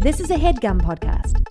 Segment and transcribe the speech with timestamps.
[0.00, 1.42] This is a headgum podcast.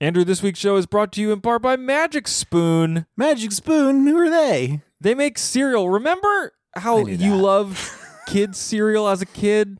[0.00, 3.06] Andrew, this week's show is brought to you in part by Magic Spoon.
[3.16, 4.82] Magic Spoon, who are they?
[5.00, 5.88] They make cereal.
[5.88, 7.36] Remember how you that.
[7.36, 7.78] loved
[8.26, 9.78] kids cereal as a kid?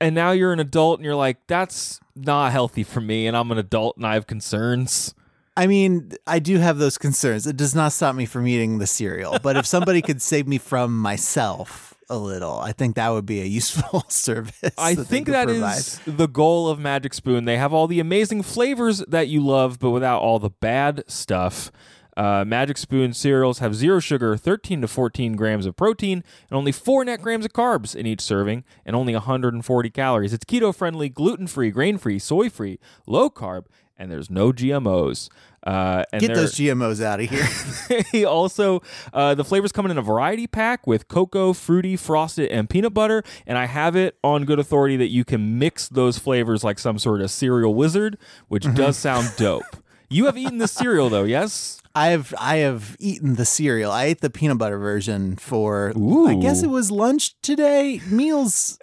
[0.00, 3.26] And now you're an adult and you're like, that's not healthy for me.
[3.26, 5.14] And I'm an adult and I have concerns.
[5.56, 7.46] I mean, I do have those concerns.
[7.46, 9.38] It does not stop me from eating the cereal.
[9.42, 13.40] But if somebody could save me from myself a little, I think that would be
[13.40, 14.74] a useful service.
[14.76, 15.78] I that think that provide.
[15.78, 17.44] is the goal of Magic Spoon.
[17.46, 21.70] They have all the amazing flavors that you love, but without all the bad stuff.
[22.16, 26.72] Uh, Magic Spoon cereals have zero sugar, 13 to 14 grams of protein, and only
[26.72, 30.32] 4 net grams of carbs in each serving, and only 140 calories.
[30.32, 33.66] It's keto friendly, gluten free, grain free, soy free, low carb,
[34.00, 35.28] and there's no GMOs.
[35.64, 38.02] Uh, and Get those GMOs out of here.
[38.12, 38.80] he also
[39.12, 43.22] uh, the flavors come in a variety pack with cocoa, fruity, frosted, and peanut butter.
[43.46, 46.98] And I have it on good authority that you can mix those flavors like some
[46.98, 48.16] sort of cereal wizard,
[48.48, 48.74] which Mm-hmm.
[48.74, 49.62] does sound dope.
[50.08, 51.76] You have eaten the cereal though, yes?
[51.94, 53.92] I have I have eaten the cereal.
[53.92, 55.92] I ate the peanut butter version for
[56.26, 58.00] I guess it was lunch today.
[58.10, 58.78] Meals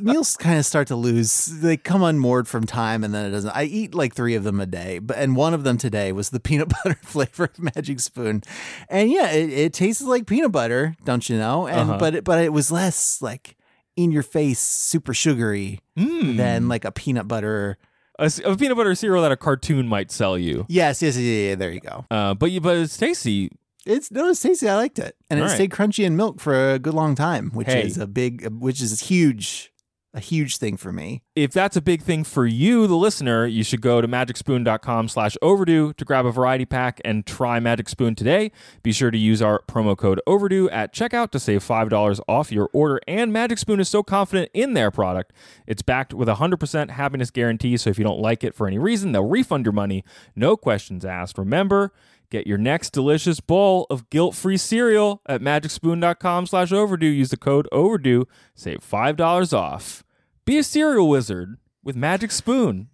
[0.00, 1.46] meals kind of start to lose.
[1.46, 3.50] They come unmoored from time and then it doesn't.
[3.50, 6.30] I eat like 3 of them a day, but and one of them today was
[6.30, 8.42] the peanut butter flavor of Magic Spoon.
[8.88, 11.66] And yeah, it, it tastes like peanut butter, don't you know?
[11.66, 11.98] And Uh-huh.
[11.98, 13.56] but it, but it was less like
[13.96, 16.36] in your face super sugary Mm.
[16.36, 17.78] than like a peanut butter.
[18.18, 20.66] a peanut butter cereal that a cartoon might sell you.
[20.68, 22.04] Yes, yes, yeah, yeah, there you go.
[22.10, 23.50] Uh, but you, but it's tasty.
[23.86, 24.68] It's no, it's tasty.
[24.68, 25.54] I liked it, and All it right.
[25.54, 27.82] stayed crunchy in milk for a good long time, which Hey.
[27.86, 29.72] is a big, which is huge,
[30.14, 31.22] a huge thing for me.
[31.34, 35.36] if that's a big thing for you, the listener, you should go to magicspoon.com slash
[35.42, 38.52] overdue to grab a variety pack and try Magic Spoon today.
[38.84, 42.70] Be sure to use our promo code overdue at checkout to save $5 off your
[42.72, 43.00] order.
[43.08, 45.32] And Magic Spoon is so confident in their product,
[45.66, 47.76] it's backed with a 100% happiness guarantee.
[47.76, 50.04] So if you don't like it for any reason, they'll refund your money.
[50.36, 51.36] No questions asked.
[51.38, 51.92] Remember,
[52.34, 57.06] Get your next delicious bowl of guilt-free cereal at magicspoon.com slash overdue.
[57.06, 58.26] Use the code overdue.
[58.56, 60.02] Save $5 off.
[60.44, 62.88] Be a cereal wizard with Magic Spoon.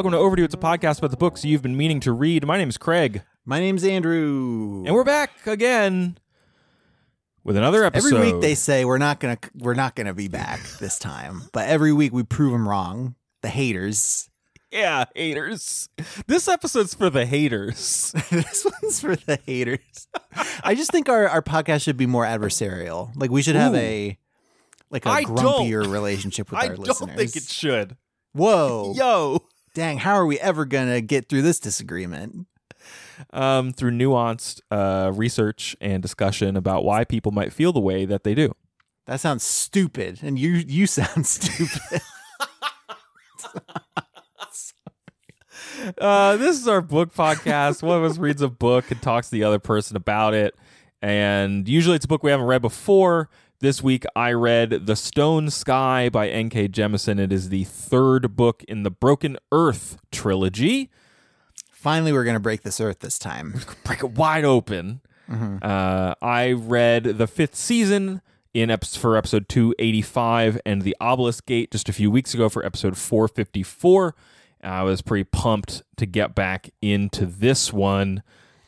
[0.00, 0.44] Welcome to Overdue.
[0.44, 2.46] It's a podcast about the books you've been meaning to read.
[2.46, 6.16] My name is Craig, My name's Andrew, and we're back again
[7.44, 8.14] with another episode.
[8.16, 11.68] every week they say we're not gonna we're not gonna be back this time, but
[11.68, 13.14] every week we prove them wrong.
[13.42, 14.30] The haters.
[14.72, 15.90] Yeah, haters.
[16.26, 18.14] This episode's for the haters.
[18.30, 20.08] this one's for the haters.
[20.64, 23.12] I just think our, our podcast should be more adversarial.
[23.16, 23.76] Like we should have Ooh.
[23.76, 24.18] a
[24.90, 27.16] like a I grumpier relationship with I our don't listeners.
[27.16, 27.98] think it should.
[28.32, 28.94] Whoa.
[28.96, 29.42] Yo.
[29.74, 32.46] Dang, how are we ever gonna get through this disagreement?
[33.32, 38.24] Um, through nuanced uh, research and discussion about why people might feel the way that
[38.24, 38.54] they do.
[39.06, 42.00] That sounds stupid, and you you sound stupid.
[45.98, 47.82] Uh, this is our book podcast.
[47.82, 50.54] One of us reads a book and talks to the other person about it.
[51.00, 53.30] And usually it's a book we haven't read before.
[53.60, 56.68] This week I read The Stone Sky by N.K.
[56.68, 57.20] Jemisin.
[57.20, 60.88] It is the third book in the Broken Earth trilogy.
[61.70, 63.60] Finally, we're gonna break this earth this time.
[63.84, 65.00] Break it wide open.
[65.30, 68.20] Uh, I read the fifth season
[68.52, 72.64] in eps- for episode 285 and the Obelisk Gate just a few weeks ago for
[72.66, 74.14] episode 454.
[74.64, 78.22] I was pretty pumped to get back into this one.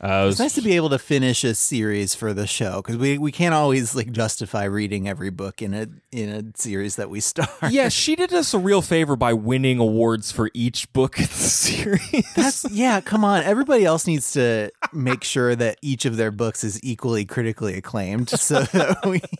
[0.04, 2.82] Uh, it was- It's nice to be able to finish a series for the show
[2.82, 6.96] because we, we can't always like justify reading every book in a in a series
[6.96, 7.48] that we start.
[7.70, 11.30] yeah, she did us a real favor by winning awards for each book in the
[11.32, 12.26] series.
[12.34, 13.44] That's yeah, come on.
[13.44, 18.28] Everybody else needs to make sure that each of their books is equally critically acclaimed
[18.30, 19.22] so that we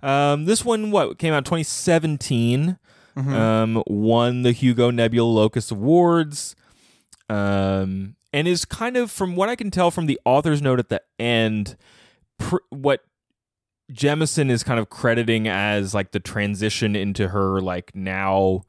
[0.00, 2.78] Um, this one, what came out 2017,
[3.16, 6.54] um, won the Hugo Nebula Locus Awards,
[7.28, 10.88] um, and is kind of, from what I can tell from the author's note at
[10.88, 11.76] the end,
[12.38, 13.04] pr- what
[13.92, 18.62] Jemisin is kind of crediting as like the transition into her like now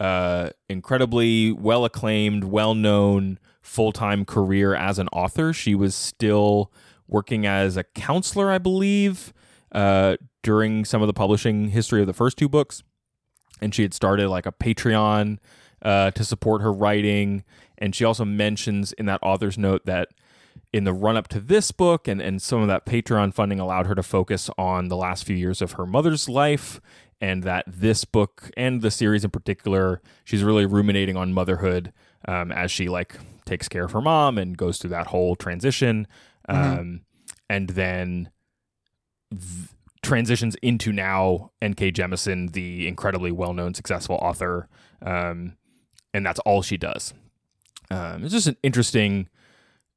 [0.00, 5.52] uh, incredibly well acclaimed, well known full time career as an author.
[5.52, 6.72] She was still
[7.08, 9.32] working as a counselor, I believe,
[9.72, 12.82] uh, during some of the publishing history of the first two books.
[13.60, 15.38] And she had started like a Patreon
[15.86, 17.44] uh, to support her writing.
[17.78, 20.08] And she also mentions in that author's note that
[20.72, 23.86] in the run up to this book and, and some of that Patreon funding allowed
[23.86, 26.80] her to focus on the last few years of her mother's life.
[27.20, 31.92] And that this book and the series in particular, she's really ruminating on motherhood
[32.26, 33.16] um, as she like
[33.46, 36.08] takes care of her mom and goes through that whole transition.
[36.48, 37.02] Um,
[37.48, 38.30] and then
[39.30, 39.70] th-
[40.02, 41.92] transitions into now N.K.
[41.92, 44.68] Jemisin, the incredibly well known, successful author.
[45.00, 45.56] Um,
[46.16, 47.12] and that's all she does.
[47.90, 49.28] Um, it's just an interesting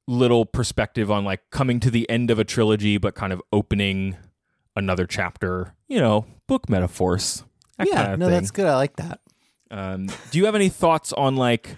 [0.07, 4.17] little perspective on like coming to the end of a trilogy, but kind of opening
[4.75, 7.43] another chapter, you know, book metaphors.
[7.79, 8.33] yeah, kind of no, thing.
[8.33, 8.65] that's good.
[8.65, 9.21] I like that.
[9.71, 11.77] Um, do you have any thoughts on like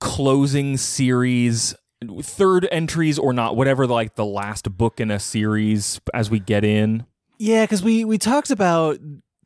[0.00, 1.74] closing series,
[2.20, 6.64] third entries or not, whatever like the last book in a series as we get
[6.64, 7.06] in?
[7.38, 8.98] Yeah, because we we talked about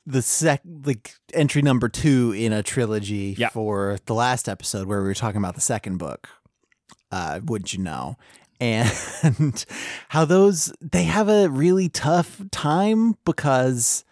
[0.07, 3.51] the sec like entry number two in a trilogy Yeah.
[3.51, 6.29] for the last episode where we were talking about the second book.
[7.13, 8.17] Uh, would you know?
[8.61, 8.93] And
[10.09, 14.05] how those they have a really tough time because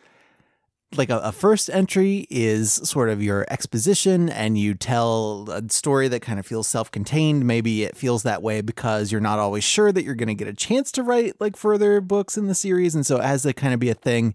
[0.97, 6.09] like a, a first entry is sort of your exposition and you tell a story
[6.09, 7.47] that kind of feels self-contained.
[7.47, 10.49] Maybe it feels that way because you're not always sure that you're going to get
[10.49, 12.95] a chance to write like further books in the series.
[12.95, 14.35] And so it has to kind of be a thing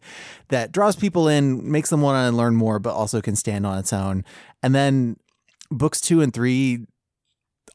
[0.50, 3.79] that draws people in makes them want to learn more but also can stand on
[3.79, 4.23] its own.
[4.61, 5.17] And then
[5.71, 6.85] books two and three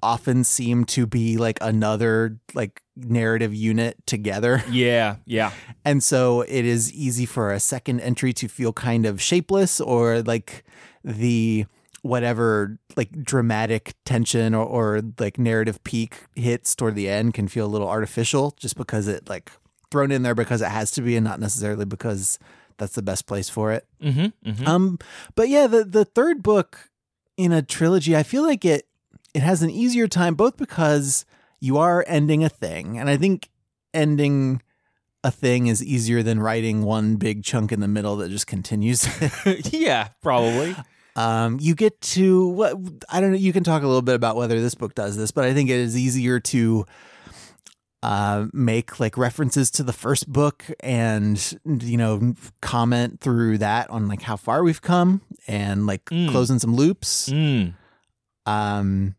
[0.02, 5.52] often seem to be like another like narrative unit together Yeah, yeah.
[5.84, 10.22] and so it is easy for a second entry to feel kind of shapeless or
[10.22, 10.64] like
[11.04, 11.66] the
[12.02, 17.66] whatever like dramatic tension or, or like narrative peak hits toward the end can feel
[17.66, 19.50] a little artificial just because it like
[19.90, 22.38] thrown in there because it has to be and not necessarily because
[22.76, 23.86] that's the best place for it.
[24.02, 24.66] Mm-hmm, mm-hmm.
[24.66, 24.98] Um,
[25.34, 26.90] but yeah, the the third book
[27.36, 28.88] in a trilogy, I feel like it
[29.34, 31.25] it has an easier time both because
[31.60, 33.48] you are ending a thing, and I think
[33.94, 34.62] ending
[35.25, 39.06] a thing is easier than writing one big chunk in the middle that just continues.
[39.72, 40.76] yeah, probably.
[41.16, 42.75] um, you get to what
[43.10, 43.36] I don't know.
[43.38, 45.69] You can talk a little bit about whether this book does this, but I think
[45.70, 46.86] it is easier to
[48.04, 54.06] uh, make like references to the first book and you know comment through that on
[54.06, 56.30] like how far we've come and like Mm.
[56.30, 57.28] closing some loops.
[57.28, 57.75] Mm.
[58.46, 59.16] Um,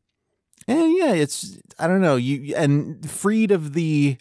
[0.69, 4.17] and yeah, it's I don't know you and freed of the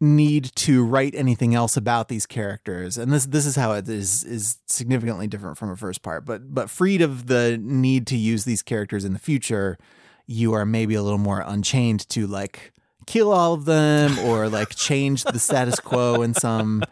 [0.00, 4.24] need to write anything else about these characters and this this is how it is
[4.24, 8.44] is significantly different from a first part but but freed of the need to use
[8.44, 9.78] these characters in the future
[10.26, 12.72] you are maybe a little more unchained to like
[13.06, 16.82] kill all of them or like change the status quo in some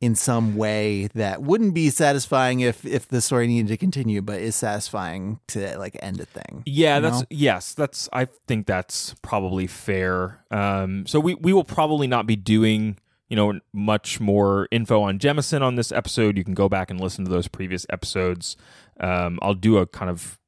[0.00, 4.38] in some way that wouldn't be satisfying if if the story needed to continue but
[4.40, 7.26] is satisfying to like end a thing Yeah, that's know?
[7.30, 10.44] yes, that's I think that's probably fair.
[10.50, 12.98] Um, so we we will probably not be doing
[13.28, 16.36] you know much more info on Jemisin on this episode.
[16.36, 18.56] You can go back and listen to those previous episodes.
[19.00, 20.38] Um, I'll do a kind of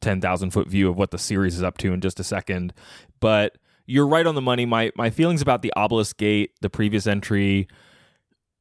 [0.00, 2.72] ten thousand foot view of what the series is up to in just a second,
[3.18, 3.56] but
[3.86, 4.66] you're right on the money.
[4.66, 7.66] My my feelings about the Obelisk Gate, the previous entry,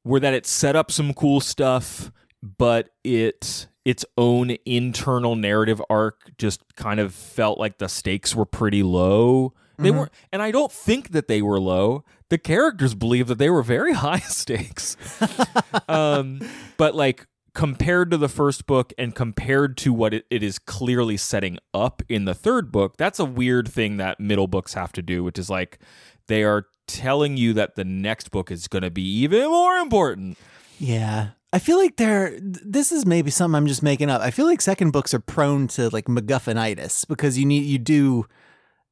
[0.07, 2.11] were that it set up some cool stuff,
[2.41, 8.45] but it its own internal narrative arc just kind of felt like the stakes were
[8.45, 9.53] pretty low.
[9.79, 9.97] They Mhm.
[9.99, 12.03] were and I don't think that they were low.
[12.29, 14.97] The characters believe that they were very high stakes.
[15.87, 16.41] um
[16.77, 17.27] but like
[17.57, 22.03] compared to the first book and compared to what it, it is clearly setting up
[22.07, 25.39] in the third book, that's a weird thing that middle books have to do, which
[25.39, 25.79] is like
[26.27, 30.37] they are telling you that the next book is going to be even more important.
[30.77, 31.29] Yeah.
[31.51, 34.21] I feel like they're this is maybe something I'm just making up.
[34.21, 38.27] I feel like second books are prone to like MacGuffinitis because you need you do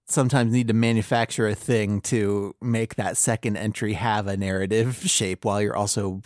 [0.07, 5.45] sometimes need to manufacture a thing to make that second entry have a narrative shape
[5.45, 6.21] while you're also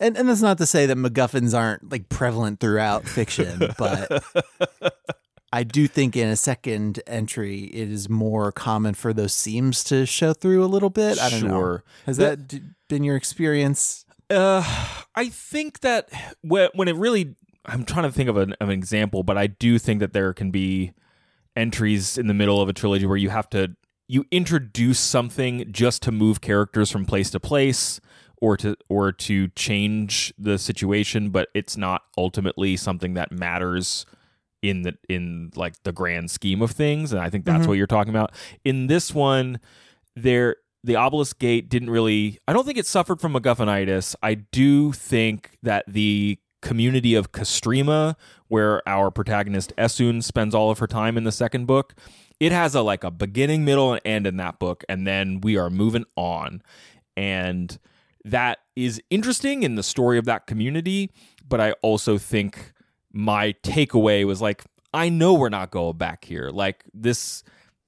[0.00, 4.22] and, and that's not to say that MacGuffins aren't like prevalent throughout fiction, but
[5.52, 10.06] I do think in a second entry it is more common for those seams to
[10.06, 11.18] show through a little bit.
[11.18, 11.80] I don't know.
[12.06, 14.04] Has that been your experience?
[14.30, 14.62] Uh,
[15.14, 16.08] I think that
[16.40, 17.34] when, when it really,
[17.66, 20.32] I'm trying to think of an, of an example, but I do think that there
[20.32, 20.92] can be
[21.56, 23.76] entries in the middle of a trilogy where you have to
[24.08, 28.00] you introduce something just to move characters from place to place
[28.40, 34.04] or to or to change the situation, but it's not ultimately something that matters
[34.62, 37.12] in the in like the grand scheme of things.
[37.12, 37.68] And I think that's Mhm.
[37.68, 38.32] what you're talking about.
[38.64, 39.60] In this one,
[40.16, 44.16] there the obelisk gate didn't really i don't think it suffered from MacGuffinitis.
[44.20, 48.16] i do think that the community of Castrima,
[48.48, 51.94] where our protagonist Essun spends all of her time in the second book.
[52.40, 55.56] It has a like a beginning, middle, and end in that book, and then we
[55.58, 56.62] are moving on.
[57.16, 57.78] And
[58.24, 61.10] that is interesting in the story of that community,
[61.46, 62.72] but I also think
[63.12, 64.64] my takeaway was like,
[64.94, 66.50] I know we're not going back here.
[66.50, 67.42] Like this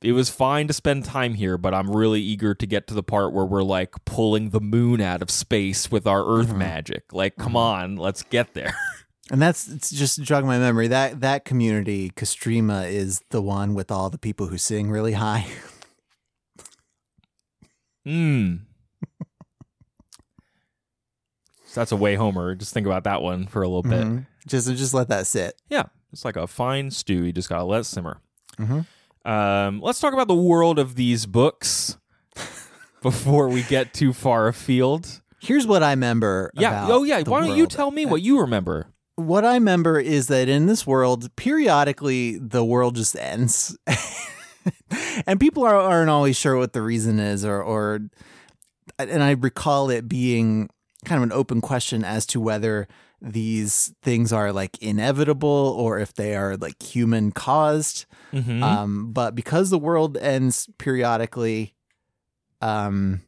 [0.05, 3.03] it was fine to spend time here, but I'm really eager to get to the
[3.03, 6.59] part where we're like pulling the moon out of space with our earth Mm-hmm.
[6.59, 7.13] magic.
[7.13, 8.75] Like, come on, let's get there.
[9.31, 10.87] And that's it's just jog my memory.
[10.89, 15.47] That that community, Castrima, is the one with all the people who sing really high.
[18.05, 18.57] Hmm.
[21.67, 22.55] So that's a way homer.
[22.55, 24.05] Just think about that one for a little bit.
[24.07, 24.27] Mhm.
[24.47, 25.61] Just just let that sit.
[25.69, 27.25] Yeah, it's like a fine stew.
[27.25, 28.21] You just gotta let it simmer.
[28.59, 28.87] Mhm.
[29.25, 31.97] Um, let's talk about the world of these books
[33.03, 35.23] before we get too far afield.
[35.41, 36.51] Here's what I remember.
[36.55, 36.87] Yeah.
[36.89, 37.23] Oh, yeah.
[37.23, 38.89] Why don't you tell me what you remember?
[39.17, 43.77] What I remember is that in this world, periodically the world just ends,
[45.27, 48.01] and people are, aren't always sure what the reason is, or or.
[48.99, 50.69] And I recall it being
[51.05, 52.89] kind of an open question as to whether
[53.27, 58.05] these things are like inevitable or if they are like human caused.
[58.33, 58.63] Mhm.
[58.63, 61.75] Um, but because the world ends periodically,
[62.61, 63.23] um,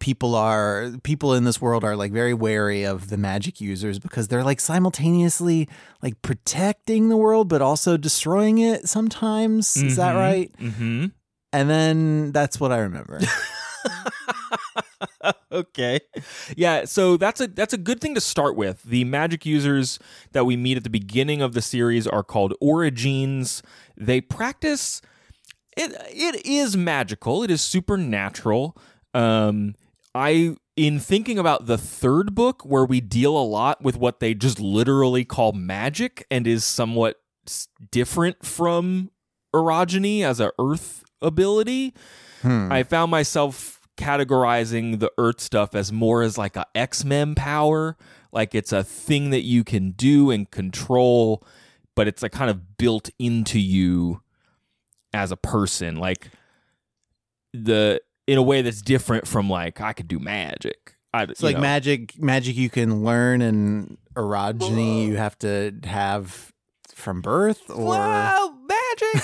[0.00, 4.28] people are people in this world are like very wary of the magic users because
[4.28, 5.66] they're like simultaneously
[6.02, 9.76] like protecting the world but also destroying it sometimes.
[9.78, 10.18] Is that Mhm.
[10.18, 10.52] right?
[10.60, 11.06] Mm-hmm.
[11.54, 13.18] And then that's what I remember.
[15.52, 16.00] okay.
[16.56, 18.82] Yeah, so that's a that's a good thing to start with.
[18.82, 19.98] The magic users
[20.32, 23.62] that we meet at the beginning of the series are called Orogenes.
[23.96, 25.00] They practice
[25.76, 27.42] it it is magical.
[27.42, 28.76] It is supernatural.
[29.14, 29.74] Um
[30.14, 34.34] I in thinking about the third book where we deal a lot with what they
[34.34, 37.20] just literally call magic and is somewhat
[37.90, 39.10] different from
[39.54, 41.94] orogeny as a earth ability.
[42.42, 42.70] Hmm.
[42.70, 47.96] I found myself categorizing the Earth stuff as more as like a X Men power,
[48.32, 51.44] like it's a thing that you can do and control,
[51.94, 54.22] but it's like kind of built into you
[55.12, 56.30] as a person, like
[57.52, 60.94] the in a way that's different from like I could do magic.
[61.14, 61.62] I, It's like know.
[61.62, 66.52] magic magic you can learn and orogeny you have to have
[66.94, 69.22] from birth or Wow, magic.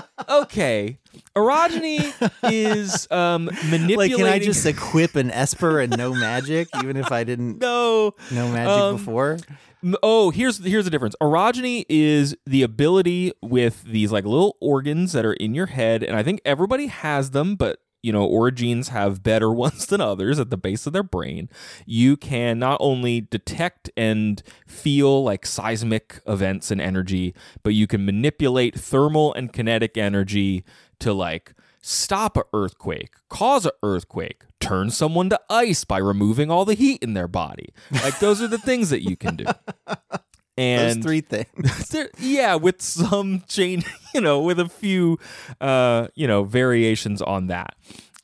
[0.28, 0.98] okay,
[1.34, 2.12] orogeny
[2.52, 3.96] is um manipulating.
[3.96, 8.14] like can I just equip an esper and no magic even if I didn't no?
[8.30, 9.38] know magic Um, before?
[10.02, 11.14] Oh, here's here's the difference.
[11.22, 16.16] Orogeny is the ability with these like little organs that are in your head, and
[16.16, 20.50] I think everybody has them, but you know, orogenes have better ones than others at
[20.50, 21.48] the base of their brain.
[21.84, 28.04] You can not only detect and feel like seismic events and energy, but you can
[28.04, 30.64] manipulate thermal and kinetic energy
[31.00, 36.64] to like stop a earthquake, cause a earthquake, turn someone to ice by removing all
[36.64, 37.72] the heat in their body.
[37.92, 39.44] Like those are the things that you can do.
[40.58, 41.94] And Those three things.
[42.18, 45.18] yeah, with some change, you know, with a few,
[45.60, 47.74] uh, you know, variations on that.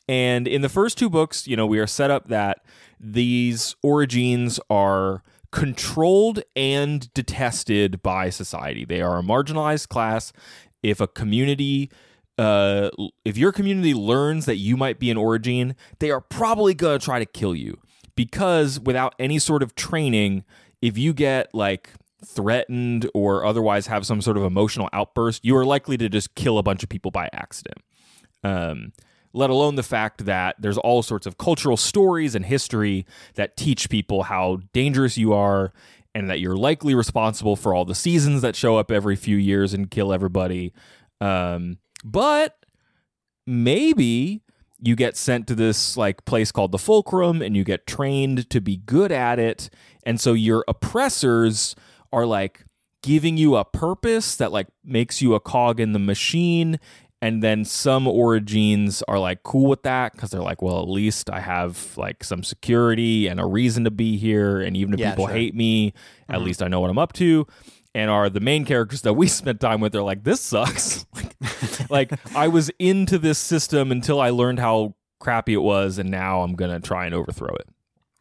[0.08, 2.64] And in the first two books, you know, we are set up that
[2.98, 8.84] these orogenes are controlled and detested by society.
[8.84, 10.32] They are a marginalized class.
[10.82, 11.90] If a community,
[12.38, 12.90] uh,
[13.24, 17.18] if your community learns that you might be an orogene, they are probably gonna try
[17.18, 17.78] to kill you
[18.16, 20.44] because without any sort of training,
[20.80, 21.90] if you get like
[22.24, 26.58] threatened or otherwise have some sort of emotional outburst, you are likely to just kill
[26.58, 27.78] a bunch of people by accident.
[28.44, 28.92] Um,
[29.32, 33.88] let alone the fact that there's all sorts of cultural stories and history that teach
[33.88, 35.72] people how dangerous you are
[36.14, 39.72] and that you're likely responsible for all the seasons that show up every few years
[39.72, 40.72] and kill everybody.
[41.20, 42.58] Um, but
[43.46, 44.42] maybe
[44.80, 48.60] you get sent to this like place called the fulcrum and you get trained to
[48.60, 49.70] be good at it
[50.04, 51.74] and so your oppressors
[52.12, 52.64] are like
[53.02, 56.78] giving you a purpose that like makes you a cog in the machine
[57.20, 61.28] and then some orogenes are like cool with that because they're like well at least
[61.30, 65.10] i have like some security and a reason to be here and even if Yeah,
[65.10, 65.34] people sure.
[65.34, 65.92] hate me
[66.28, 66.44] at Mhm.
[66.44, 67.46] least i know what i'm up to
[67.94, 71.90] and are the main characters that we spent time with they're like this sucks like,
[71.90, 76.42] like i was into this system until i learned how crappy it was and now
[76.42, 77.68] i'm gonna try and overthrow it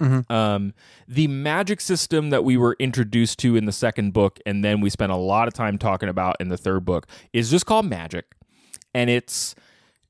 [0.01, 0.31] Mhm.
[0.31, 0.73] um,
[1.07, 4.89] the magic system that we were introduced to in the second book and then we
[4.89, 8.25] spent a lot of time talking about in the third book is just called magic
[8.93, 9.55] and it's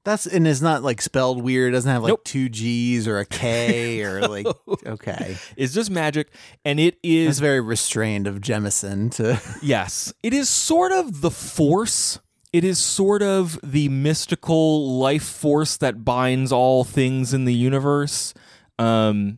[0.04, 1.74] That's and it's not like spelled weird.
[1.74, 2.24] It doesn't have like Nope.
[2.24, 4.48] two G's or a K or like
[4.88, 5.38] okay.
[5.56, 6.30] It's just magic,
[6.66, 10.12] and it is It's very restrained of Jemisin to Yes.
[10.24, 12.18] It is sort of the force.
[12.52, 18.34] It is sort of the mystical life force that binds all things in the universe.
[18.80, 19.38] Um,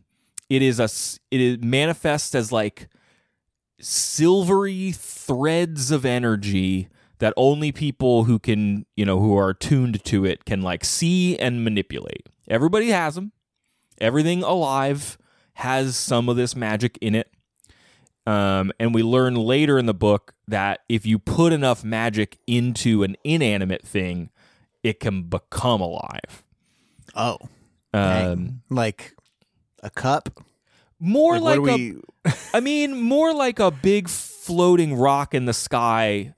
[0.50, 0.88] it is a
[1.30, 2.88] it is manifests as like
[3.80, 10.24] silvery threads of energy that only people who can, you know, who are tuned to
[10.24, 12.28] it can like see and manipulate.
[12.48, 13.32] Everybody has them.
[14.00, 15.16] Everything alive
[15.54, 17.30] has some of this magic in it.
[18.26, 23.02] Um, and we learn later in the book that if you put enough magic into
[23.02, 24.30] an inanimate thing,
[24.82, 26.42] it can become alive.
[27.14, 27.38] oh,
[27.92, 29.13] Um, like
[29.84, 30.28] a cup.
[30.98, 31.96] more like, what a, we?
[32.52, 36.34] I mean, more like a big floating rock in the sky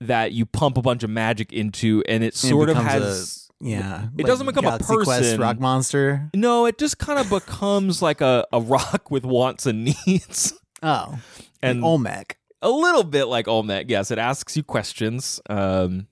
[0.00, 3.48] that you pump a bunch of magic into, and it sort of becomes has.
[3.60, 5.40] yeah, It like doesn't become a Galaxy Quest person.
[5.40, 6.30] rock monster.
[6.34, 10.52] No, it just kind of becomes like a, a rock with wants and needs.
[10.82, 11.18] Oh,
[11.62, 12.38] And and Olmec.
[12.62, 13.86] a little bit like Olmec.
[13.88, 15.40] Yes, it asks you questions.
[15.50, 16.06] Um,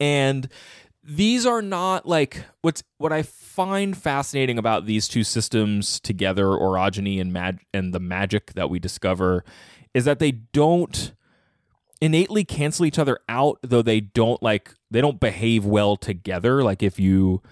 [0.00, 0.48] and
[1.04, 7.20] these are not like what's what I find fascinating about these two systems together, orogeny
[7.20, 9.44] and mag and the magic that we discover,
[9.94, 11.12] is that they don't
[12.00, 16.62] innately cancel each other out, though they don't like they don't behave well together.
[16.62, 17.42] Like if you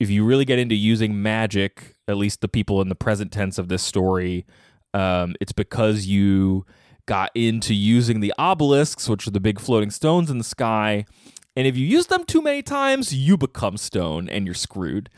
[0.00, 3.58] if you really get into using magic, at least the people in the present tense
[3.58, 4.44] of this story,
[4.92, 6.66] um, it's because you
[7.06, 11.04] got into using the obelisks, which are the big floating stones in the sky.
[11.56, 15.08] And if you use them too many times, you become stone and you're screwed.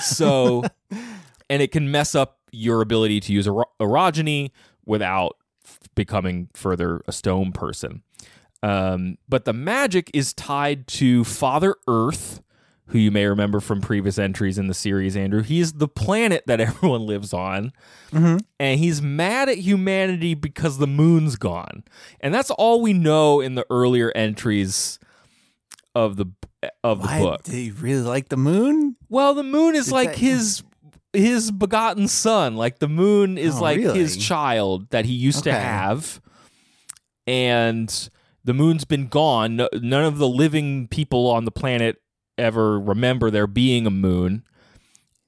[0.00, 0.64] So,
[1.50, 4.50] and it can mess up your ability to use ero- orogeny
[4.86, 8.02] without f- becoming further a stone person.
[8.62, 12.42] Um, but the magic is tied to Father Earth,
[12.86, 15.42] who you may remember from previous entries in the series, Andrew.
[15.42, 17.72] He's the planet that everyone lives on.
[18.58, 21.84] And he's mad at humanity because the moon's gone.
[22.20, 24.98] And that's all we know in the earlier entries
[25.98, 26.26] of the
[26.84, 27.42] of the Why book.
[27.42, 28.96] did he really like the moon?
[29.08, 30.62] Well, the moon is like that- his
[31.12, 32.56] his begotten son.
[32.56, 33.98] Like the moon is Oh, like really?
[33.98, 36.20] his child that he used to have.
[37.26, 38.08] And
[38.44, 39.56] the moon's been gone.
[39.56, 41.96] No, none of the living people on the planet
[42.36, 44.44] ever remember there being a moon.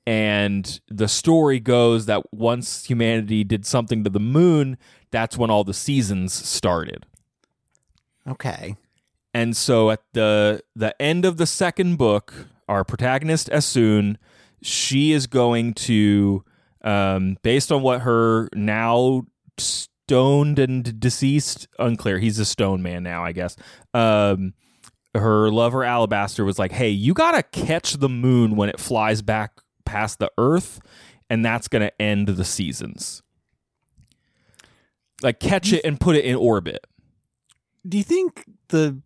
[0.07, 4.79] And the story goes that once humanity did something to the moon,
[5.11, 7.07] that's when all the seasons started.
[8.27, 8.77] Okay.
[9.33, 12.33] And so at the the end of the second book,
[12.69, 14.17] our protagonist Essun,
[14.63, 16.45] she is going to,
[16.83, 19.23] um, based on what her now
[19.59, 22.19] stoned and deceased, unclear.
[22.19, 23.57] He's a stone man now, I guess.
[23.95, 24.55] Um,
[25.15, 29.61] her lover Alabaster was like, "Hey, you gotta catch the moon when it flies back
[29.85, 30.81] past the Earth,
[31.29, 33.23] and that's gonna end the seasons.
[35.23, 36.85] Like catch it and put it in orbit."
[37.89, 39.01] Do you think the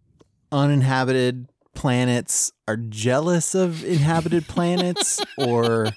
[0.53, 5.89] uninhabited planets are jealous of inhabited planets or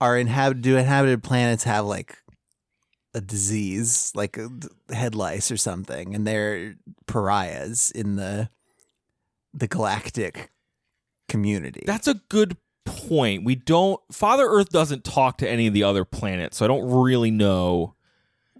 [0.00, 2.18] are inhabit do inhabited planets have like
[3.14, 4.38] a disease like
[4.90, 6.76] head lice or something and they're
[7.06, 8.48] pariahs in the
[9.52, 10.50] the galactic
[11.28, 13.44] community That's a good point.
[13.44, 16.88] We don't Father Earth doesn't talk to any of the other planets, so I don't
[16.90, 17.94] really know.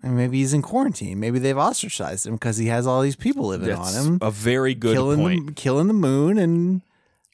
[0.03, 3.47] And maybe he's in quarantine maybe they've ostracized him because he has all these people
[3.49, 5.47] living That's on him a very good killing point.
[5.47, 6.83] The, killing the moon and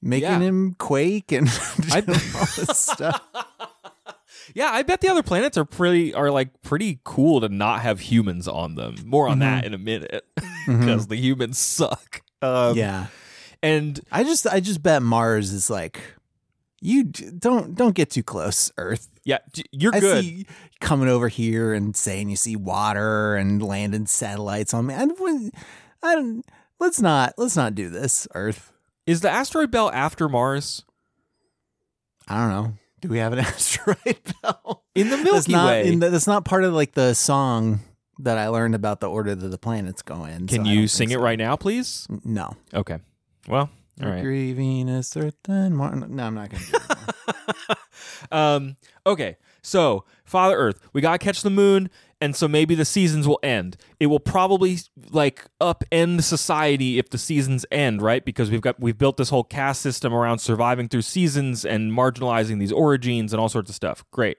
[0.03, 0.39] making Yeah.
[0.41, 1.49] him quake and
[1.93, 3.21] I- all this stuff.
[4.55, 8.01] Yeah, I bet the other planets are pretty are like pretty cool to not have
[8.01, 8.97] humans on them.
[9.05, 10.25] More on that in a minute
[10.67, 12.23] because the humans suck.
[12.41, 13.09] Um, yeah,
[13.63, 16.01] and I just I just bet Mars is like
[16.81, 19.09] you don't don't get too close, Earth.
[19.29, 19.39] Yeah,
[19.73, 20.25] you're I good.
[20.25, 20.47] see
[20.81, 24.95] coming over here and saying you see water and landing satellites on me.
[24.95, 25.55] I, don't-
[26.03, 26.45] I don't.
[26.81, 28.73] Let's not let's not do this, Earth.
[29.07, 30.83] Is the asteroid belt after Mars?
[32.27, 32.73] I don't know.
[33.01, 34.83] Do we have an asteroid belt?
[34.95, 35.89] In the that's Milky not Way.
[35.89, 37.81] in the, that's not part of like the song
[38.21, 40.47] that I learned about the order that the planets go in.
[40.47, 41.25] Can so you sing think it so.
[41.25, 42.07] right now, please?
[42.25, 42.57] No.
[42.73, 42.99] Okay.
[43.47, 43.69] Well,
[44.03, 44.17] all right.
[44.17, 46.03] Mercury, Venus, Earth, and Mars.
[46.09, 46.79] No, I'm not going to do
[47.69, 47.79] it.
[48.31, 48.77] Um,
[49.07, 53.39] okay, so Father Earth, we gotta catch the moon, and so maybe the seasons will
[53.43, 53.77] end.
[54.01, 54.79] It will probably
[55.11, 58.25] like upend society if the seasons end, right?
[58.25, 62.59] Because we've got we've built this whole caste system around surviving through seasons and marginalizing
[62.59, 64.05] these orogenes and all sorts of stuff.
[64.11, 64.39] Great.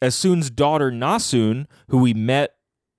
[0.00, 2.54] Essun's daughter Nassun, who we met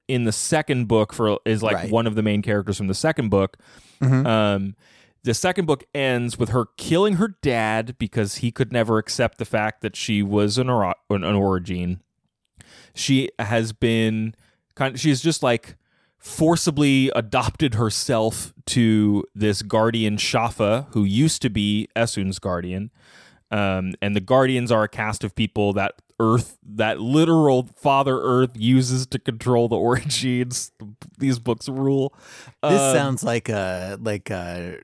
[0.07, 1.91] in the second book for is like Right.
[1.91, 3.57] one of the main characters from the second book.
[4.01, 4.25] Mhm.
[4.25, 4.75] Um,
[5.23, 9.45] the second book ends with her killing her dad because he could never accept the
[9.45, 11.99] fact that she was an, oro- an orogene.
[12.93, 14.33] She has been
[14.75, 15.75] kind of, she's just like
[16.17, 22.91] forcibly adopted herself to this guardian Schaffa, who used to be Essun's guardian.
[23.51, 28.51] Um, and the guardians are a cast of people that Earth, that literal Father Earth
[28.55, 30.71] uses to control the orogenes.
[31.17, 32.13] These books rule.
[32.61, 34.79] This Um, sounds like a like a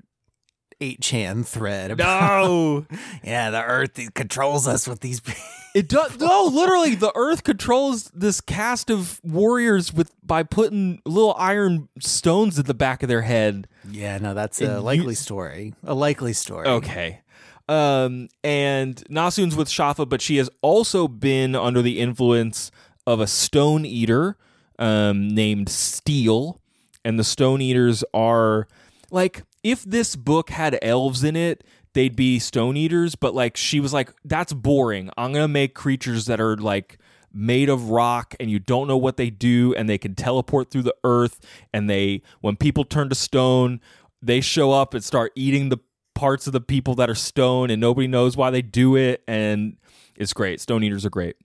[0.82, 1.92] eight chan thread.
[1.92, 2.86] About, no.
[3.24, 5.22] yeah, the Earth controls us with these.
[5.76, 11.36] It does no, literally the earth controls this cast of warriors with by putting little
[11.38, 13.68] iron stones at the back of their head.
[13.92, 15.74] yeah, no, that's And a you- likely story.
[15.84, 16.66] A likely story.
[16.66, 17.20] Okay.
[17.68, 22.72] Um and Nassun's with Schaffa, but she has also been under the influence
[23.06, 24.38] of a stone eater
[24.80, 26.62] um named Steel.
[27.04, 28.70] And the stone eaters are
[29.12, 33.80] like if this book had elves in it, they'd be stone eaters, but like she
[33.80, 35.10] was like, that's boring.
[35.17, 36.99] I'm gonna make creatures that are like
[37.34, 40.84] made of rock and you don't know what they do and they can teleport through
[40.84, 41.39] the earth
[41.73, 43.82] and they when people turn to stone,
[44.21, 45.80] they show up and start eating the
[46.13, 49.78] parts of the people that are stone and nobody knows why they do it and
[50.15, 50.62] it's great.
[50.62, 51.38] Stone eaters are great.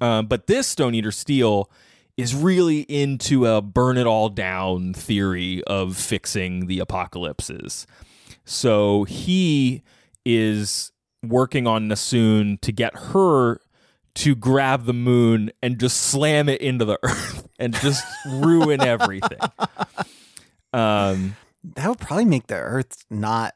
[0.00, 1.68] Um, but this Stone Eater Steel
[2.20, 7.86] is really into a burn it all down theory of fixing the apocalypses.
[8.44, 9.82] So he
[10.24, 13.60] is working on Nassun to get her
[14.16, 19.38] to grab the moon and just slam it into the earth and just ruin everything.
[20.72, 21.36] Um,
[21.76, 23.54] That would probably make the Earth not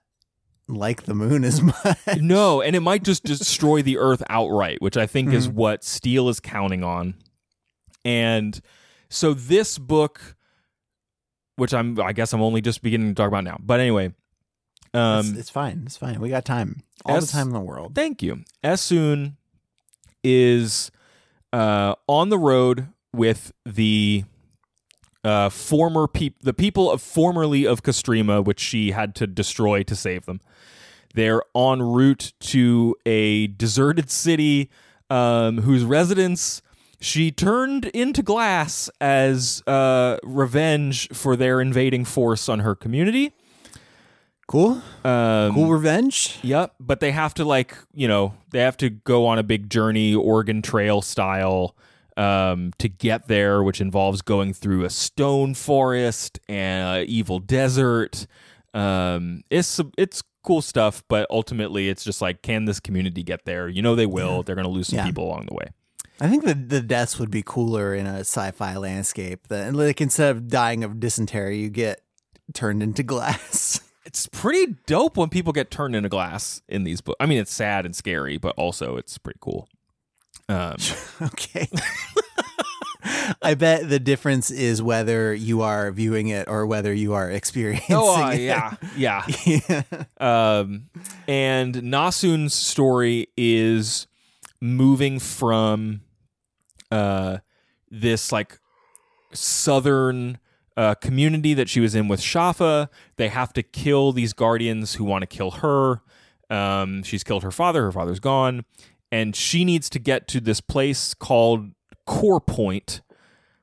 [0.69, 1.99] like the moon as much.
[2.19, 6.29] no, and it might just destroy the earth outright, which I think is what Steel
[6.29, 7.15] is counting on.
[8.05, 8.61] And
[9.09, 10.37] so this book,
[11.57, 13.57] which I'm, I guess I'm only just beginning to talk about now.
[13.61, 15.83] But anyway, it's, um, it's fine.
[15.87, 16.21] It's fine.
[16.21, 16.83] We got time.
[17.05, 17.95] All Es- the time in the world.
[17.95, 18.45] thank you.
[18.63, 19.35] Essun
[20.23, 20.91] is
[21.53, 24.25] uh, on the road with the
[25.23, 29.95] uh, former people, the people of formerly of Castrima, which she had to destroy to
[29.97, 30.41] save them.
[31.15, 34.71] They're en route to a deserted city
[35.11, 36.61] um, whose residents
[37.05, 43.33] she turned into glass as uh, revenge for their invading force on her community.
[44.47, 44.83] Cool.
[45.05, 46.39] Um, Cool revenge.
[46.43, 49.71] Yep, but they have to like you know they have to go on a big
[49.71, 51.75] journey, Oregon Trail style,
[52.19, 58.27] um, to get there, which involves going through a stone forest and evil desert.
[58.75, 63.67] Um, it's it's cool stuff, but ultimately it's just like, can this community get there?
[63.67, 64.43] You know they will.
[64.43, 65.07] They're going to lose some Yeah.
[65.07, 65.69] people along the way.
[66.21, 69.49] I think the the deaths would be cooler in a sci-fi landscape.
[69.49, 72.03] That like instead of dying of dysentery, you get
[72.53, 73.81] turned into glass.
[74.07, 77.17] It's pretty dope when people get turned into glass in these books.
[77.21, 79.67] I mean, it's sad and scary, but also it's pretty cool.
[80.47, 80.77] Um,
[81.23, 81.69] okay.
[83.43, 87.97] I bet the difference is whether you are viewing it or whether you are experiencing
[87.97, 88.41] oh uh, it.
[88.41, 89.27] yeah, yeah.
[89.47, 89.83] yeah.
[90.19, 90.91] Um,
[91.27, 94.07] and Nassun's story is
[94.65, 96.01] moving from
[96.91, 97.39] uh,
[97.91, 98.59] this like
[99.35, 100.39] southern
[100.77, 102.89] uh, community that she was in with Schaffa.
[103.17, 106.01] They have to kill these guardians who want to kill her.
[106.49, 107.83] Um, she's killed her father.
[107.83, 108.65] Her father's gone,
[109.13, 111.73] and she needs to get to this place called
[112.07, 113.03] Core Point,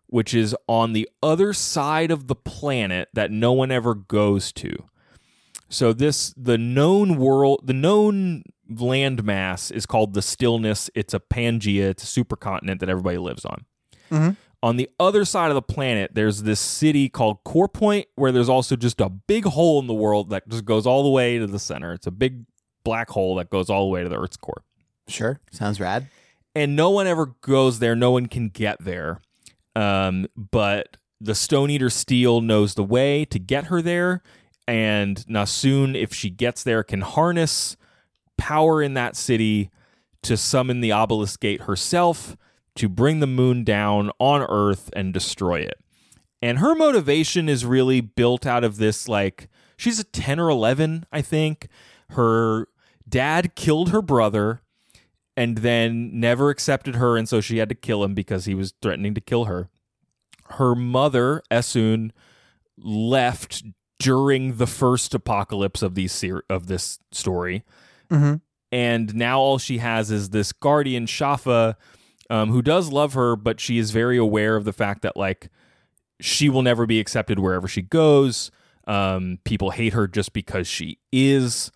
[0.06, 4.72] which is on the other side of the planet that no one ever goes to.
[5.68, 8.44] So this the known world, the known
[8.78, 10.90] landmass is called the Stillness.
[10.96, 11.90] It's a Pangea.
[11.90, 13.66] It's a supercontinent that everybody lives on.
[14.12, 14.36] Mhm.
[14.64, 18.50] On the other side of the planet, there's this city called Core Point, where there's
[18.50, 21.48] also just a big hole in the world that just goes all the way to
[21.48, 21.94] the center.
[21.94, 22.46] It's a big
[22.84, 24.64] black hole that goes all the way to the Earth's core
[25.08, 25.40] Sure.
[25.52, 26.08] Sounds rad.
[26.54, 27.96] and no one ever goes there.
[27.96, 29.22] No one can get there.
[29.76, 34.22] Um, but the Stone Eater Steel knows the way to get her there,
[34.68, 37.78] and Nassun, if she gets there, can harness
[38.42, 39.70] power in that city
[40.24, 42.36] to summon the Obelisk Gate herself
[42.76, 45.80] to bring the moon down on Earth and destroy it.
[46.42, 51.06] And her motivation is really built out of this like she's a 10 or 11,
[51.12, 51.68] I think.
[52.10, 52.68] Her
[53.08, 54.64] dad killed her brother
[55.38, 58.74] and then never accepted her and so she had to kill him because he was
[58.82, 59.70] threatening to kill her.
[60.46, 62.10] Her mother, Essun,
[62.76, 63.64] left
[64.00, 67.64] during the first apocalypse of these of this story.
[68.12, 68.42] Mhm.
[68.72, 71.76] And now all she has is this guardian Schaffa
[72.30, 75.50] um, who does love her, but she is very aware of the fact that like
[76.20, 78.52] she will never be accepted wherever she goes.
[78.88, 81.72] Um, people hate her just because she is.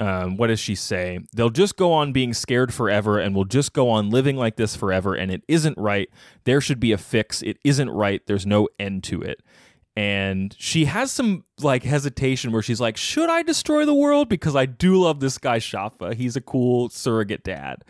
[0.00, 1.18] Um, what does she say?
[1.34, 4.76] They'll just go on being scared forever and will just go on living like this
[4.76, 6.08] forever, and it isn't right.
[6.44, 7.42] There should be a fix.
[7.42, 8.22] It isn't right.
[8.26, 9.42] There's no end to it.
[9.98, 14.28] And she has some like hesitation where she's like, Should I destroy the world?
[14.28, 16.14] Because I do love this guy, Schaffa.
[16.14, 17.82] He's a cool surrogate dad.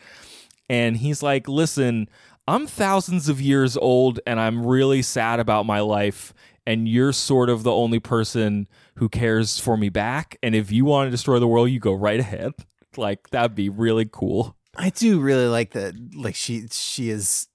[0.71, 2.09] And he's like, Listen,
[2.47, 6.33] I'm thousands of years old and I'm really sad about my life.
[6.67, 10.39] And you're sort of the only person who cares for me back.
[10.43, 12.53] And if you want to destroy the world, you go right ahead.
[12.97, 14.57] Like, that'd be really cool.
[14.75, 15.95] I do really like that.
[16.17, 17.47] Like she, she is,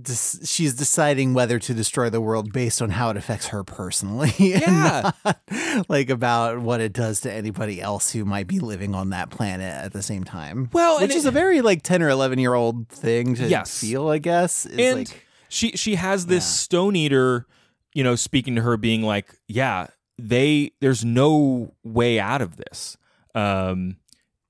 [0.00, 4.32] des- she's deciding whether to destroy the world based on how it affects her personally,
[4.38, 5.10] and Yeah.
[5.24, 9.30] not, like about what it does to anybody else who might be living on that
[9.30, 10.70] planet at the same time.
[10.72, 13.78] Well, which is it- a very like ten or eleven year old thing to Yes.
[13.80, 14.66] feel, I guess.
[14.66, 16.48] Is and like, she she has this Yeah.
[16.48, 17.46] stone eater
[17.94, 19.86] you know speaking to her being like yeah
[20.18, 22.96] they there's no way out of this
[23.34, 23.96] um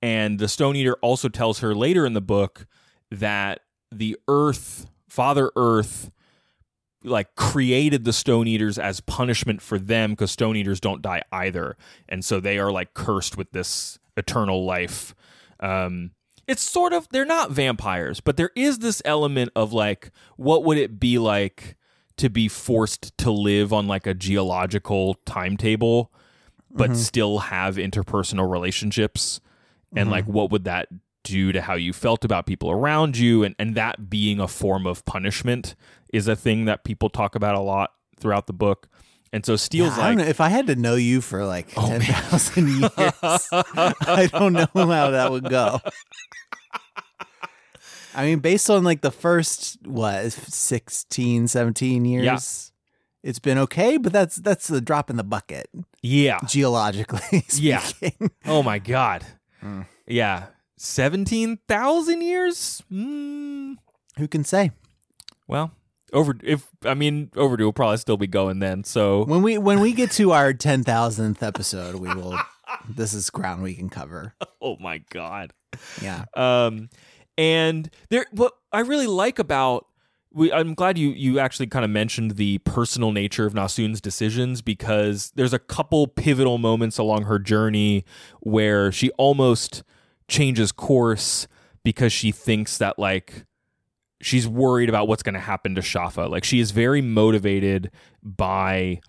[0.01, 2.67] and the stone eater also tells her later in the book
[3.11, 6.11] that the earth father earth
[7.05, 11.77] like created the stone eaters as punishment for them because stone eaters don't die either.
[12.09, 15.15] And so they are like cursed with this eternal life.
[15.61, 16.13] Um
[16.49, 20.79] it's sort of they're not vampires but there is this element of like what would
[20.79, 21.77] it be like
[22.17, 26.11] to be forced to live on like a geological timetable
[26.71, 29.43] but still have interpersonal relationships?
[29.95, 30.89] And like what would that
[31.25, 34.87] do to how you felt about people around you and and that being a form
[34.87, 35.75] of punishment
[36.13, 38.89] is a thing that people talk about a lot throughout the book
[39.33, 41.69] and so Steel's I don't know like if I had to know you for like
[41.77, 45.81] Oh, ten thousand years, I don't know how that would go.
[48.15, 52.73] I mean, based on like the first what 16, 17 years,
[53.23, 55.69] it's been okay, but that's that's the drop in the bucket
[56.03, 57.83] yeah geologically Yeah.
[58.45, 59.25] Oh my god.
[59.63, 59.87] Mm.
[60.07, 60.47] Yeah.
[60.83, 62.83] 17,000 years?
[62.93, 63.77] Mm,
[64.19, 64.73] Who can say?
[65.47, 65.71] well,
[66.13, 68.85] over if I mean overdue will probably still be going then.
[68.85, 72.39] So When we when we get to our ten thousandth episode, we will.
[72.89, 74.35] this is ground we can cover.
[74.61, 75.53] oh my god.
[76.03, 76.25] Yeah.
[76.35, 76.91] Um
[77.39, 79.87] and there what I really like about
[80.33, 84.61] we I'm glad you you actually kind of mentioned the personal nature of Nassun's decisions
[84.63, 88.05] because there's a couple pivotal moments along her journey
[88.41, 89.83] where she almost
[90.33, 91.47] changes course
[91.85, 93.45] because she thinks that like
[94.21, 96.29] she's worried about what's going to happen to Schaffa.
[96.29, 97.91] Like she is very motivated
[98.23, 99.01] by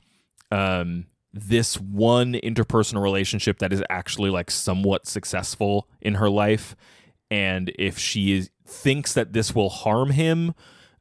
[0.52, 6.76] um this one interpersonal relationship that is actually like somewhat successful in her life
[7.32, 10.54] and if she is, thinks that this will harm him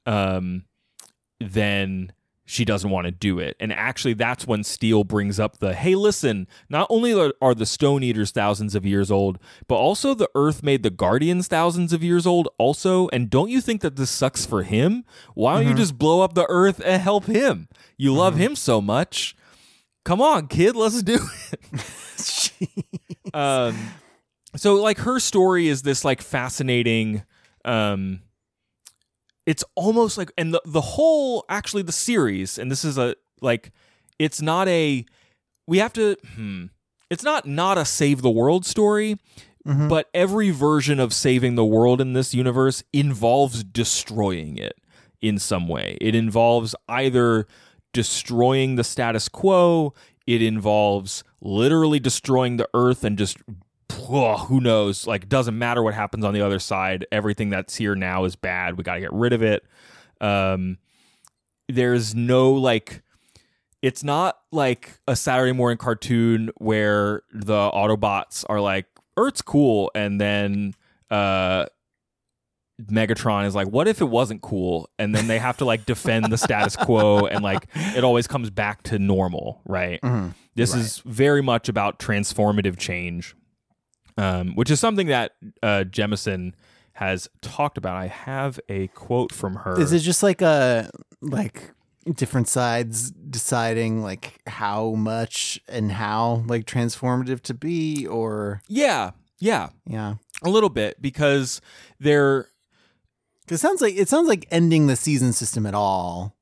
[0.07, 0.65] um
[1.39, 2.13] then
[2.53, 3.57] she doesn't want to do it.
[3.59, 8.03] And actually, that's when Steel brings up the hey, listen, not only are- the Stone
[8.03, 9.39] Eaters thousands of years old,
[9.69, 13.09] but also the Earth made the Guardians thousands of years old, also.
[13.09, 15.05] And don't you think that this sucks for him?
[15.35, 17.69] Why don't you just blow up the Earth and help him?
[17.97, 19.35] You love him so much.
[20.05, 21.21] Come on, kid, let's do
[21.53, 23.35] it.
[23.35, 23.77] um,
[24.57, 27.23] so, like, her story is this, like, fascinating.
[27.65, 28.21] Um,
[29.47, 33.73] it's almost like and the the whole actually the series and this is a like
[34.19, 35.05] it's not a
[35.67, 36.67] we have to hmm
[37.11, 39.17] it's not not a save the world story
[39.67, 39.89] Mhm.
[39.89, 44.77] but every version of saving the world in this universe involves destroying it
[45.21, 47.47] in some way it involves either
[47.93, 49.95] destroying the status quo
[50.27, 53.37] it involves literally destroying the earth and just
[54.09, 57.77] oh, who knows like it doesn't matter what happens on the other side everything that's
[57.77, 59.65] here now is bad we got to get rid of it
[60.21, 60.79] um
[61.69, 63.03] there's no like
[63.83, 70.21] it's not like a saturday morning cartoon where the autobots are like earth's cool and
[70.21, 70.75] then
[71.11, 71.67] uh
[72.91, 74.89] Megatron is like, what if it wasn't cool?
[74.99, 78.51] And then they have to like defend the status quo and like it always comes
[78.51, 80.01] back to normal, right?
[80.03, 80.35] Mhm.
[80.57, 80.81] This Right.
[80.81, 83.37] is very much about transformative change,
[84.17, 86.53] um, which is something that uh, Jemisin
[86.95, 87.97] has talked about.
[87.97, 89.81] I have a quote from her.
[89.81, 91.73] Is it just like a like
[92.15, 99.71] different sides deciding like how much and how like transformative to be or yeah, yeah,
[99.87, 100.15] yeah.
[100.43, 101.61] a little bit because
[102.01, 102.49] they're
[103.49, 106.37] It sounds like it sounds like ending the season system at all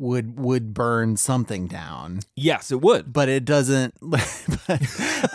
[0.00, 3.12] would would burn something down, yes, it would.
[3.12, 3.94] but it doesn't.
[4.00, 4.22] but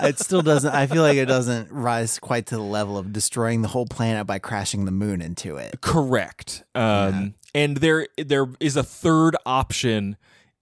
[0.04, 0.74] it still doesn't.
[0.74, 4.26] I feel like it doesn't rise quite to the level of destroying the whole planet
[4.28, 5.80] by crashing the moon into it.
[5.82, 6.64] Correct.
[6.74, 10.18] Um, And there there is a third option.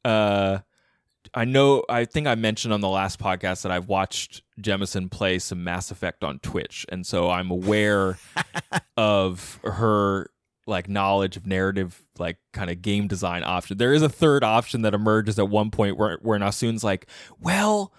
[0.05, 0.59] Uh,
[1.33, 5.39] I know I think I mentioned on the last podcast that I've watched Jemisin play
[5.39, 8.19] some Mass Effect on Twitch, and so I'm aware
[8.97, 10.29] of her
[10.65, 13.77] like knowledge of narrative like kind of game design option.
[13.77, 17.07] There is a third option that emerges at one point where where Nassun's like,
[17.39, 17.93] well,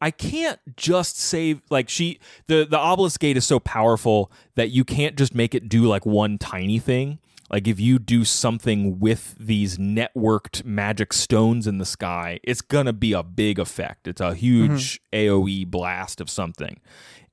[0.00, 4.84] I can't just save like she the the obelisk gate is so powerful that you
[4.84, 7.18] can't just make it do like one tiny thing.
[7.50, 12.92] Like if you do something with these networked magic stones in the sky, it's gonna
[12.92, 14.08] be a big effect.
[14.08, 15.16] It's a huge mm-hmm.
[15.16, 16.80] AoE blast of something.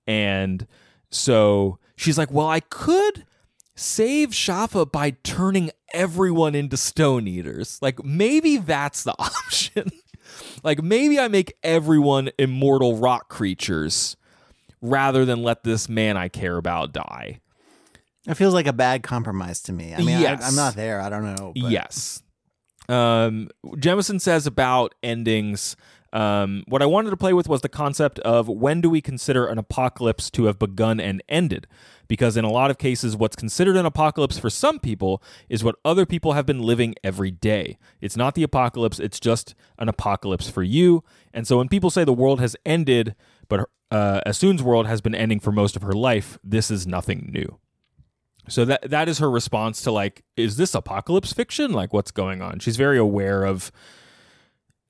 [0.08, 0.68] And
[1.10, 3.26] so she's like, Well, I could
[3.82, 7.80] save Schaffa by turning everyone into stone eaters.
[7.82, 9.90] Like maybe that's the option.
[10.64, 14.16] like maybe I make everyone immortal rock creatures
[14.82, 17.40] rather than let this man I care about die.
[18.28, 19.94] It feels like a bad compromise to me.
[19.96, 20.44] I mean, Yes.
[20.44, 21.02] I, I'm not there.
[21.02, 21.54] I don't know.
[21.60, 22.22] But Yes.
[22.88, 25.76] Um, Jemisin says about endings.
[26.14, 29.48] Um, what I wanted to play with was the concept of when do we consider
[29.48, 31.68] an apocalypse to have begun and ended?
[32.08, 35.76] Because in a lot of cases, what's considered an apocalypse for some people is what
[35.86, 37.78] other people have been living every day.
[38.02, 41.04] It's not the apocalypse, it's just an apocalypse for you.
[41.34, 43.16] And so when people say the world has ended,
[43.48, 47.30] but uh, Essun's world has been ending for most of her life, this is nothing
[47.34, 47.58] new.
[48.50, 51.72] So that that is her response to like, is this apocalypse fiction?
[51.72, 52.60] Like, what's going on?
[52.60, 53.72] She's very aware of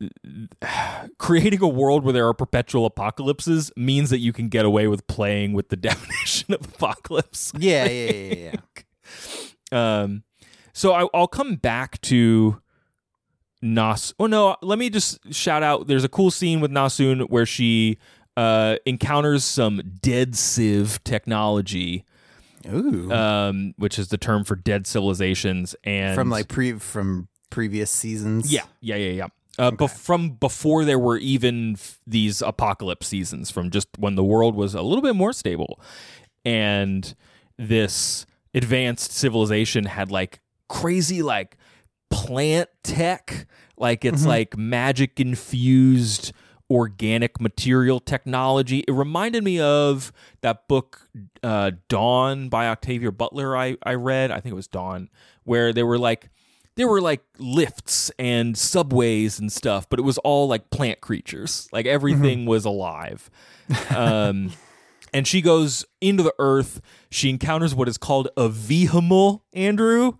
[1.17, 5.05] creating a world where there are perpetual apocalypses means that you can get away with
[5.07, 7.51] playing with the definition of apocalypse.
[7.57, 8.51] Yeah, yeah, yeah, yeah.
[8.53, 8.83] yeah.
[9.73, 10.23] Um,
[10.73, 12.61] so I, I'll come back to
[13.61, 14.13] Nas.
[14.19, 15.87] Oh no, let me just shout out.
[15.87, 17.97] There's a cool scene with Nassun where she
[18.37, 22.05] uh, encounters some dead civ technology,
[22.67, 23.11] Ooh.
[23.11, 28.51] um, which is the term for dead civilizations, and from like pre from previous seasons.
[28.51, 29.27] yeah, yeah, yeah, yeah.
[29.59, 34.23] Uh, bef- from before there were even f- these apocalypse seasons, from just when the
[34.23, 35.79] world was a little bit more stable,
[36.45, 37.13] and
[37.57, 41.57] this advanced civilization had like crazy like
[42.09, 43.45] plant tech,
[43.77, 46.31] like it's like magic infused
[46.69, 48.79] organic material technology.
[48.87, 51.09] It reminded me of that book
[51.43, 53.57] uh, Dawn by Octavia Butler.
[53.57, 54.31] I I read.
[54.31, 55.09] I think it was Dawn,
[55.43, 56.29] where there were like
[56.75, 61.67] there were like lifts and subways and stuff, but it was all like plant creatures.
[61.71, 63.29] Like everything was alive.
[63.95, 64.51] Um,
[65.13, 66.81] and she goes into the earth.
[67.09, 70.13] She encounters what is called a vehimal, Andrew.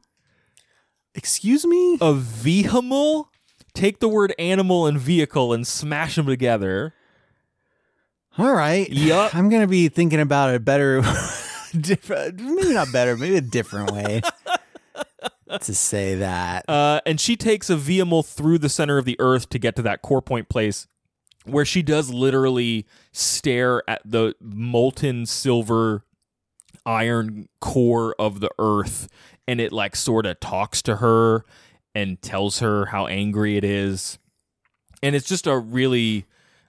[1.16, 1.96] Excuse me.
[1.96, 3.26] A vehimal?
[3.74, 6.94] Take the word animal and vehicle and smash them together.
[8.38, 8.90] All right.
[8.90, 9.34] Yup.
[9.34, 11.02] I'm gonna be thinking about a better,
[11.80, 12.40] different.
[12.40, 13.16] Maybe not better.
[13.18, 14.22] Maybe a different way
[15.62, 16.66] to say that.
[16.70, 19.82] Uh, and she takes a vehimal through the center of the earth to get to
[19.82, 20.88] that core point place
[21.46, 26.06] where she does literally stare at the molten silver
[26.86, 29.08] iron core of the earth
[29.48, 31.44] and it like sort of talks to her
[31.94, 34.18] and tells her how angry it is
[35.04, 36.26] and it's just a really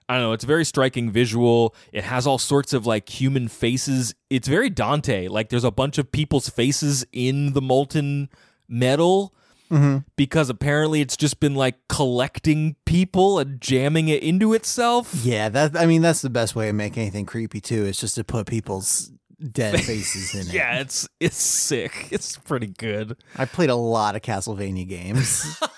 [0.09, 1.73] I don't know, it's a very striking visual.
[1.93, 4.13] It has all sorts of like human faces.
[4.29, 5.29] It's very Dante.
[5.29, 8.29] Like there's a bunch of people's faces in the molten
[8.67, 9.33] metal
[9.69, 9.99] mm-hmm.
[10.15, 15.13] because apparently it's just been like collecting people and jamming it into itself.
[15.23, 15.77] Yeah, that.
[15.77, 17.85] I mean, that's the best way to make anything creepy too.
[17.85, 19.11] Is just to put people's
[19.51, 20.53] dead faces in it.
[20.53, 22.07] Yeah, it's it's sick.
[22.11, 23.17] It's pretty good.
[23.35, 25.59] I played a lot of Castlevania games.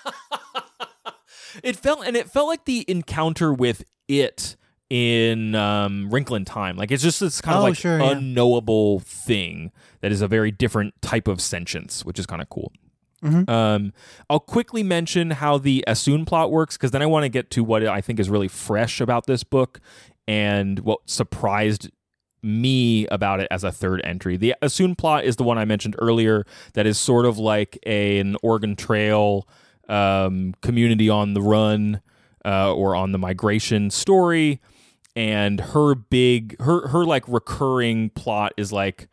[1.63, 4.55] It felt and it felt like the encounter with it
[4.89, 6.77] in um, Wrinkle in Time.
[6.77, 8.11] Like it's just this kind of Oh, like sure, yeah.
[8.11, 9.71] unknowable thing
[10.01, 12.71] that is a very different type of sentience, which is kind of cool.
[13.23, 13.49] Mm-hmm.
[13.49, 13.93] Um,
[14.29, 17.63] I'll quickly mention how the Essun plot works because then I want to get to
[17.63, 19.79] what I think is really fresh about this book
[20.27, 21.89] and what surprised
[22.43, 24.37] me about it as a third entry.
[24.37, 28.19] The Essun plot is the one I mentioned earlier that is sort of like a,
[28.19, 29.47] an Oregon Trail
[29.89, 32.01] um, community on the run
[32.43, 34.61] uh, or on the migration story.
[35.15, 39.07] And her big, her her like recurring plot is like,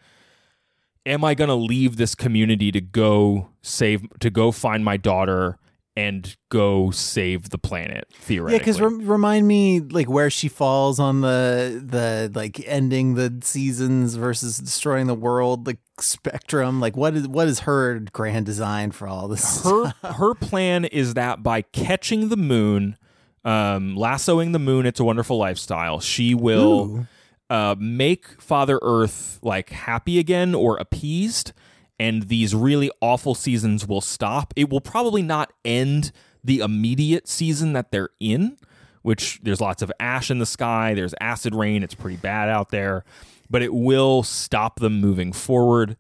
[1.06, 5.58] am I gonna leave this community to go save to go find my daughter
[5.94, 8.06] and go save the planet?
[8.14, 8.54] Theoretically.
[8.54, 14.14] Yeah, because remind me like where she falls on the the like ending the seasons
[14.14, 16.80] versus destroying the world like spectrum.
[16.80, 19.62] Like what is what is her grand design for all this?
[19.64, 22.96] her her plan is that by catching the moon,
[23.44, 26.00] um, lassoing the moon, it's a wonderful lifestyle.
[26.00, 27.06] She will
[27.50, 31.52] uh, make Father Earth like happy again or appeased,
[31.98, 34.52] and these really awful seasons will stop.
[34.56, 36.12] It will probably not end
[36.44, 38.56] the immediate season that they're in,
[39.02, 42.70] which there's lots of ash in the sky, there's acid rain, it's pretty bad out
[42.70, 43.04] there,
[43.50, 45.96] but it will stop them moving forward.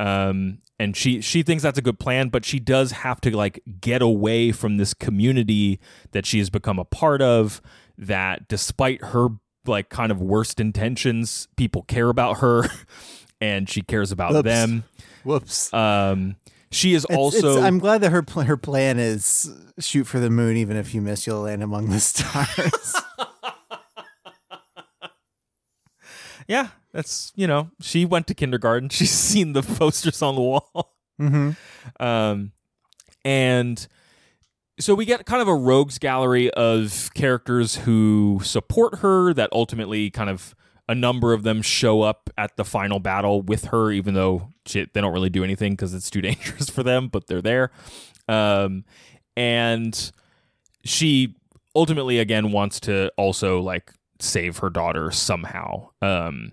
[0.00, 3.62] Um, and she she thinks that's a good plan, but she does have to like
[3.80, 5.78] get away from this community
[6.12, 7.60] that she has become a part of.
[7.98, 9.28] That despite her
[9.66, 12.64] like kind of worst intentions, people care about her,
[13.42, 14.44] and she cares about Whoops.
[14.44, 14.84] them.
[15.22, 15.74] Whoops.
[15.74, 16.36] Um,
[16.70, 20.18] she is It's- also it's- I'm glad that her pl- her plan is shoot for
[20.18, 20.56] the moon.
[20.56, 22.94] Even if you miss, you'll land among the stars.
[26.50, 26.68] yeah.
[26.92, 28.88] That's you know she went to kindergarten.
[28.90, 30.92] She's seen the posters on the wall.
[31.18, 31.52] hmm
[32.00, 32.52] Um,
[33.24, 33.86] and
[34.80, 40.10] so we get kind of a rogues gallery of characters who support her that ultimately
[40.10, 40.54] kind of
[40.88, 44.86] a number of them show up at the final battle with her even though they
[44.94, 47.70] don't really do anything because it's too dangerous for them but they're there
[48.28, 48.84] um,
[49.36, 50.10] and
[50.82, 51.36] she
[51.76, 53.92] ultimately again wants to also like
[54.22, 56.52] save her daughter somehow um,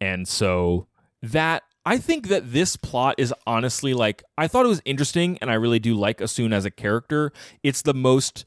[0.00, 0.86] and so
[1.22, 5.50] that I think that this plot is honestly like I thought it was interesting and
[5.50, 7.32] I really do like Essun as a character.
[7.62, 8.44] It's the most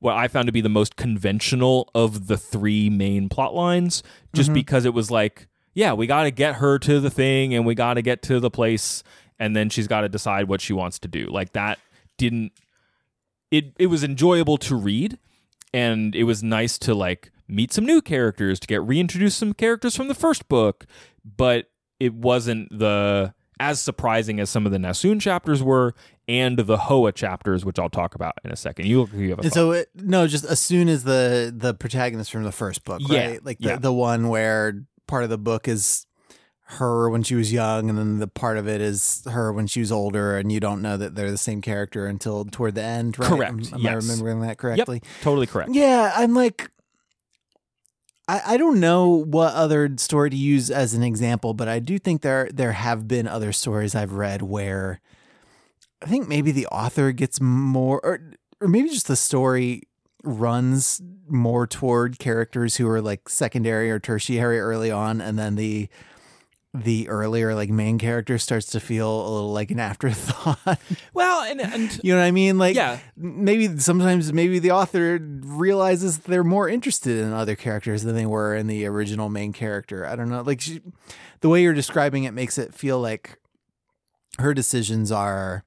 [0.00, 4.02] what I found to be the most conventional of the three main plot lines
[4.32, 7.64] just because it was like yeah, we got to get her to the thing and
[7.64, 9.02] we got to get to the place
[9.38, 11.26] and then she's got to decide what she wants to do.
[11.26, 11.78] Like that
[12.16, 12.52] didn't
[13.50, 15.18] it it was enjoyable to read
[15.74, 19.96] and it was nice to like meet some new characters to get reintroduced some characters
[19.96, 20.84] from the first book
[21.24, 21.70] but
[22.00, 25.92] it wasn't the as surprising as some of the Nasun chapters were
[26.28, 29.42] and the Hoa chapters which I'll talk about in a second you, you have a
[29.42, 29.54] And thought.
[29.54, 33.30] so it, no, just as soon as the the protagonist from the first book, Yeah,
[33.30, 33.44] right?
[33.44, 33.76] Like the, yeah.
[33.76, 36.06] the one where part of the book is
[36.72, 39.80] her when she was young, and then the part of it is her when she
[39.80, 43.18] was older, and you don't know that they're the same character until toward the end.
[43.18, 43.28] Right?
[43.28, 45.02] Correct, Am, am I remembering that yep, correctly?
[45.22, 46.70] totally correct Yeah, I'm like,
[48.28, 51.98] I, I don't know what other story to use as an example, but I do
[51.98, 55.00] think there there have been other stories I've read where
[56.02, 58.20] I think maybe the author gets more, or
[58.60, 59.82] or maybe just the story
[60.22, 65.88] runs more toward characters who are like secondary or tertiary early on, and then the
[66.74, 70.78] the earlier like main character starts to feel a little like an afterthought.
[71.14, 72.58] well and, and you know what I mean?
[72.58, 72.98] Like Yeah.
[73.16, 78.54] maybe sometimes maybe the author realizes they're more interested in other characters than they were
[78.54, 80.06] in the original main character.
[80.06, 80.42] I don't know.
[80.42, 80.80] Like she,
[81.40, 83.38] the way you're describing it makes it feel like
[84.38, 85.64] her decisions are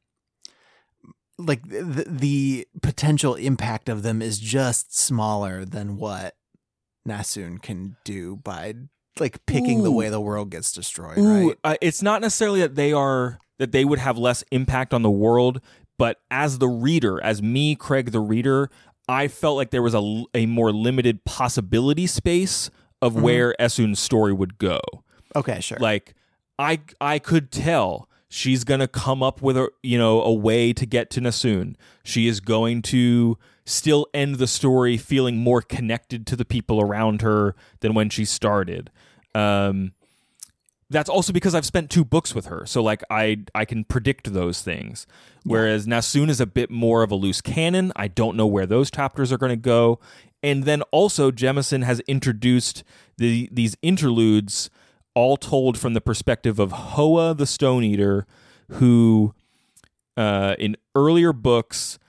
[1.40, 6.36] like the, the potential impact of them is just smaller than what
[7.08, 8.76] Nassun can do by
[9.20, 11.58] like picking the way the world gets destroyed, Ooh, right?
[11.64, 15.12] uh, it's not necessarily that they are that they would have less impact on the
[15.12, 15.62] world,
[15.98, 18.70] but as the reader, as me, Craig, the reader,
[19.08, 22.70] I felt like there was a, a more limited possibility space
[23.02, 23.22] of Mm-hmm.
[23.24, 24.80] where Essun's story would go.
[25.36, 25.78] Okay, sure.
[25.80, 26.14] Like
[26.60, 30.86] I I could tell she's gonna come up with a you know a way to
[30.86, 31.76] get to Nassun.
[32.04, 37.22] She is going to still end the story feeling more connected to the people around
[37.22, 38.90] her than when she started.
[39.36, 39.94] Um,
[40.90, 44.34] that's also because I've spent two books with her, so like I I can predict
[44.34, 45.08] those things.
[45.44, 47.94] Whereas Nassun is a bit more of a loose cannon.
[47.96, 50.00] I don't know where those chapters are going to go.
[50.44, 52.84] And then also Jemisin has introduced
[53.18, 54.70] the these interludes,
[55.14, 58.28] all told from the perspective of Hoa the Stone Eater,
[58.72, 59.34] who
[60.18, 62.00] uh, in earlier books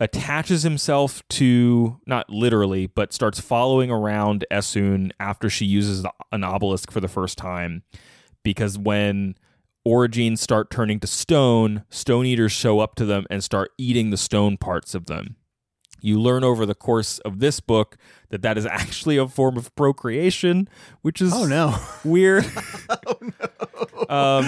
[0.00, 6.44] attaches himself to not literally, but starts following around Essun after she uses the, an
[6.44, 7.82] obelisk for the first time,
[8.42, 9.34] because when
[9.86, 14.16] orogenes start turning to stone, stone eaters show up to them and start eating the
[14.16, 15.36] stone parts of them.
[16.00, 17.96] You learn over the course of this book
[18.28, 20.68] that that is actually a form of procreation,
[21.02, 21.76] which is oh no.
[22.04, 22.44] weird.
[24.08, 24.44] Oh um,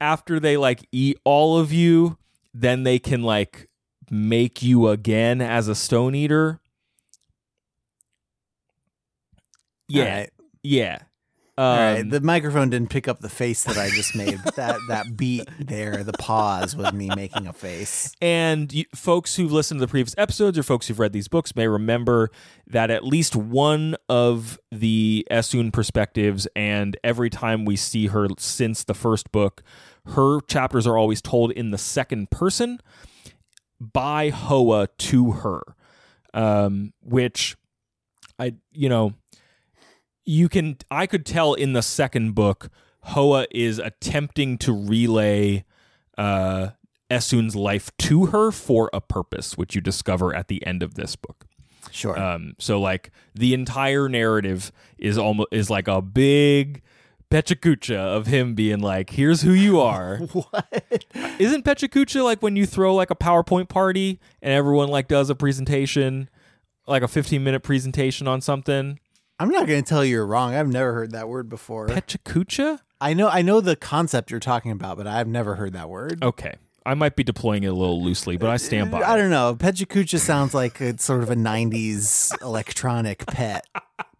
[0.00, 2.18] after they like eat all of you,
[2.52, 3.68] then they can like
[4.10, 6.60] make you again as a stone eater.
[9.88, 10.30] Yeah, right.
[10.62, 10.98] yeah.
[11.58, 14.54] Um, All right, the microphone didn't pick up the face that I just made, but
[14.56, 18.12] that that beat there, the pause was me making a face.
[18.20, 21.56] And you, folks who've listened to the previous episodes or folks who've read these books
[21.56, 22.28] may remember
[22.66, 28.84] that at least one of the Essun perspectives, and every time we see her since
[28.84, 29.62] the first book,
[30.08, 32.80] her chapters are always told in the second person
[33.80, 35.62] by Hoa to her,
[36.34, 37.56] um, which
[38.38, 39.14] I, you know,
[40.24, 42.68] you can, I could tell in the second book,
[43.02, 45.64] Hoa is attempting to relay
[46.18, 46.70] uh,
[47.08, 51.14] Essun's life to her for a purpose, which you discover at the end of this
[51.14, 51.46] book.
[51.92, 52.18] Sure.
[52.18, 56.82] Um, so like the entire narrative is almost is like a big
[57.30, 61.04] Pechakucha of him being like, "Here's who you are." what?
[61.38, 65.34] Isn't Pechakucha like when you throw like a PowerPoint party and everyone like does a
[65.34, 66.30] presentation,
[66.86, 69.00] like a 15 minute presentation on something?
[69.38, 70.54] I'm not going to tell you you're wrong.
[70.54, 71.88] I've never heard that word before.
[71.88, 72.80] Pechakucha?
[73.00, 76.22] I know I know the concept you're talking about, but I've never heard that word.
[76.22, 76.54] Okay.
[76.86, 79.00] I might be deploying it a little loosely, but I stand by.
[79.00, 79.18] I it.
[79.18, 79.56] don't know.
[79.56, 83.66] Pechakucha sounds like it's sort of a 90s electronic pet.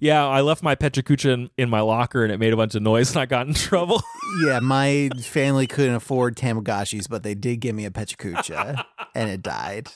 [0.00, 2.82] Yeah, I left my Pechakucha in, in my locker and it made a bunch of
[2.82, 4.02] noise and I got in trouble.
[4.46, 8.82] Yeah, my family couldn't afford Tamagotchis, but they did give me a Pechakucha
[9.14, 9.88] and it died.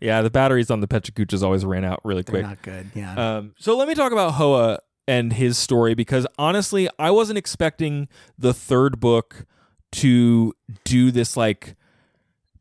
[0.00, 2.42] yeah, the batteries on the Pechakuchas always ran out really They're quick.
[2.44, 2.90] not good.
[2.94, 3.36] Yeah.
[3.38, 8.08] Um, so let me talk about Hoa and his story because honestly, I wasn't expecting
[8.36, 9.46] the third book
[9.92, 10.52] to
[10.84, 11.74] do this like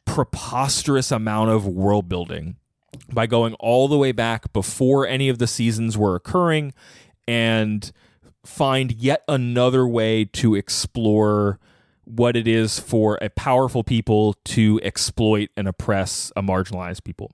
[0.06, 2.56] preposterous amount of world building
[3.12, 6.74] by going all the way back before any of the seasons were occurring
[7.28, 7.92] and
[8.46, 11.60] find yet another way to explore
[12.06, 17.32] what it is for a powerful people to exploit and oppress a marginalized people.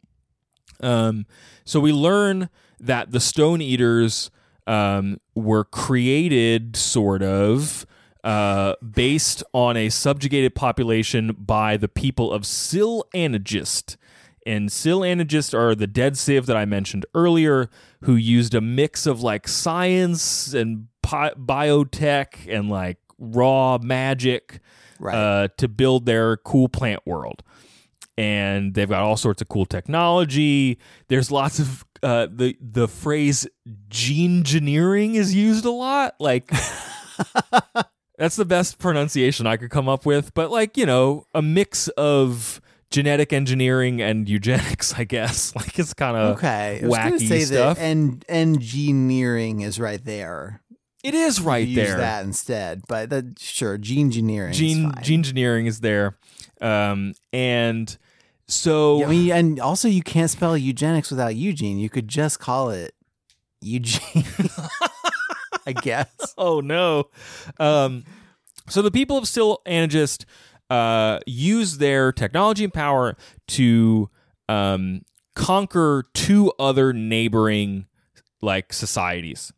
[0.81, 1.25] Um,
[1.63, 2.49] so we learn
[2.79, 4.31] that the Stone Eaters
[4.65, 7.85] um, were created sort of
[8.23, 13.97] uh, based on a subjugated population by the people of Syl Anagist.
[14.45, 17.69] And Syl Anagist are the dead Civ that I mentioned earlier,
[18.03, 24.59] who used a mix of like science and pi- biotech and like raw magic
[24.99, 25.15] Right.
[25.15, 27.43] uh, to build their cool plant world.
[28.17, 30.77] And they've got all sorts of cool technology.
[31.07, 33.47] There's lots of uh, the the phrase
[33.89, 36.15] gene engineering is used a lot.
[36.19, 36.49] Like
[38.17, 40.33] that's the best pronunciation I could come up with.
[40.33, 42.61] But like you know, a mix of
[42.93, 45.53] genetic engineering and eugenics, I guess.
[45.63, 46.79] Like it's kind of okay.
[46.83, 47.77] I was wacky say stuff.
[47.77, 50.61] that en- engineering is right there.
[51.03, 51.97] it is right Use there.
[51.97, 52.83] that instead.
[52.87, 54.53] But that, sure, gene engineering.
[54.53, 56.17] Gene gene engineering is there,
[56.61, 57.97] um, and
[58.47, 61.79] so Yeah, I mean, and also you can't spell eugenics without Eugene.
[61.79, 62.93] You could just call it
[63.61, 64.25] Eugene.
[65.65, 66.07] I guess.
[66.37, 67.09] oh no.
[67.59, 68.03] Um,
[68.69, 70.25] so the people of Syl Anagist
[70.73, 73.15] uh, use their technology and power
[73.47, 74.09] to
[74.49, 75.03] um,
[75.35, 77.85] conquer two other neighboring
[78.41, 79.53] like societies.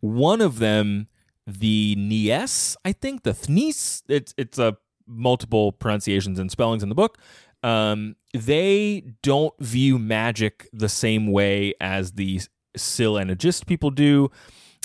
[0.00, 1.08] One of them,
[1.46, 4.02] the Niess, I think the Thnis.
[4.08, 7.16] It's it's a multiple pronunciations and spellings in the book.
[7.62, 12.42] Um, they don't view magic the same way as the
[12.76, 14.30] Syl Anagist people do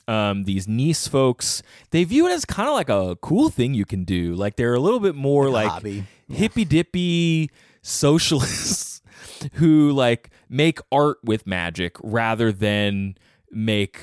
[0.07, 3.85] um, these Nice folks, they view it as kind of like a cool thing you
[3.85, 4.33] can do.
[4.35, 7.49] Like they're a little bit more Like like hippy dippy
[7.81, 9.01] socialists
[9.53, 13.15] who like make art with magic rather than
[13.51, 13.99] make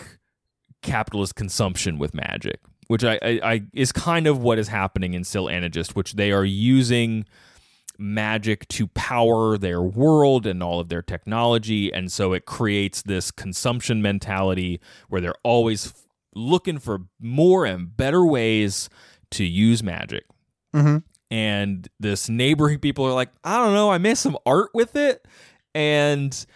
[0.82, 5.24] capitalist consumption with magic, which I, I, I is kind of what is happening in
[5.24, 7.24] Syl Anagist, which they are using
[8.00, 11.92] magic to power their world and all of their technology.
[11.92, 17.94] And so it creates this consumption mentality where they're always f- looking for more and
[17.96, 18.88] better ways
[19.32, 20.24] to use magic.
[20.74, 20.98] Mm-hmm.
[21.32, 25.26] and this neighboring people are like i don't know i made some art with it.
[25.74, 26.46] And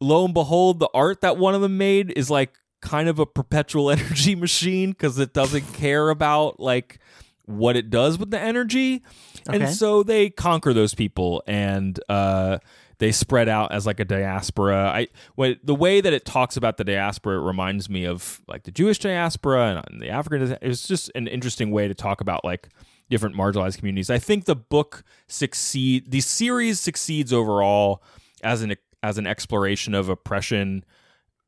[0.00, 3.26] lo and behold the art that one of them made is like kind of a
[3.26, 7.00] perpetual energy machine because it doesn't care about like
[7.44, 9.02] what it does with the energy
[9.48, 9.64] Okay.
[9.64, 12.58] and so they conquer those people and uh
[12.98, 14.90] they spread out as like a diaspora.
[14.94, 18.62] I when the way that it talks about the diaspora it reminds me of like
[18.62, 20.56] the Jewish diaspora and the African.
[20.62, 22.68] It's just an interesting way to talk about like
[23.10, 24.10] different marginalized communities.
[24.10, 26.10] I think the book succeed.
[26.10, 28.02] The series succeeds overall
[28.42, 30.84] as an as an exploration of oppression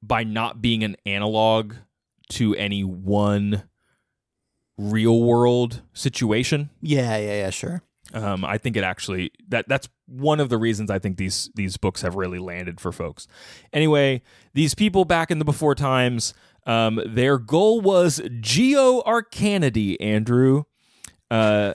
[0.02, 1.74] by not being an analog
[2.30, 3.64] to any one
[4.76, 6.70] real world situation.
[6.80, 7.82] Yeah, yeah, yeah, sure.
[8.14, 11.76] Um, I think it actually that that's one of the reasons I think these these
[11.76, 13.28] books have really landed for folks.
[13.72, 14.22] Anyway,
[14.54, 16.32] these people back in the before times,
[16.66, 19.96] um, their goal was Geoarcanity.
[20.00, 20.64] Andrew,
[21.30, 21.74] uh,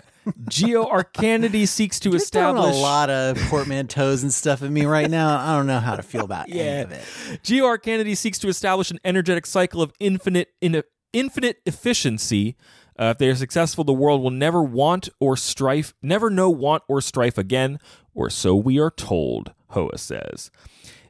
[0.50, 5.38] Geoarcanity seeks to You're establish a lot of portmanteaus and stuff at me right now.
[5.38, 6.82] I don't know how to feel about any Yeah.
[6.82, 7.04] of it.
[7.44, 10.82] Geoarcanity seeks to establish an energetic cycle of infinite in
[11.12, 12.56] infinite efficiency.
[13.00, 16.84] Uh, if they are successful, the world will never want or strife, never know want
[16.88, 17.80] or strife again,
[18.14, 19.54] or so we are told.
[19.70, 20.52] Hoa says,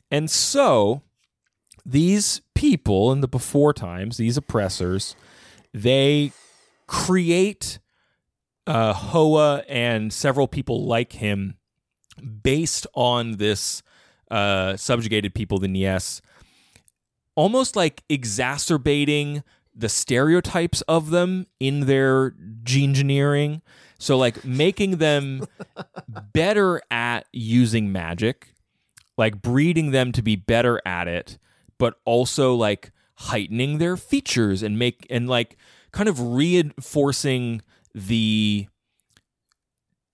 [0.09, 1.01] and so
[1.86, 5.15] these people in the before times, these oppressors,
[5.73, 6.31] they
[6.88, 7.79] create
[8.65, 11.57] uh, Hoa and several people like him,
[12.43, 13.84] based on this
[14.31, 16.21] uh, subjugated people, the Niess,
[17.36, 19.43] almost like exacerbating
[19.76, 23.61] the stereotypes of them in their gene engineering.
[23.97, 25.45] So, like, making them
[26.34, 28.53] better at using magic,
[29.17, 31.38] like breeding them to be better at it,
[31.78, 35.57] but also like heightening their features and make and like
[35.91, 37.61] kind of reinforcing
[37.93, 38.67] the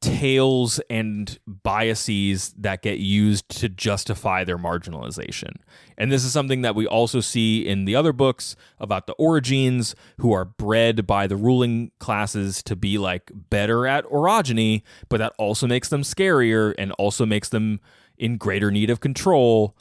[0.01, 5.57] tales and biases that get used to justify their marginalization.
[5.97, 9.95] And this is something that we also see in the other books about the Orogenes
[10.19, 15.33] who are bred by the ruling classes to be like better at orogeny, but that
[15.37, 17.81] also makes them scarier and also makes them
[18.17, 19.75] in greater need of control.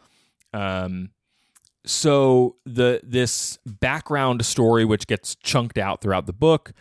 [0.52, 1.10] Um,
[1.84, 6.72] so the this background story, which gets chunked out throughout the book,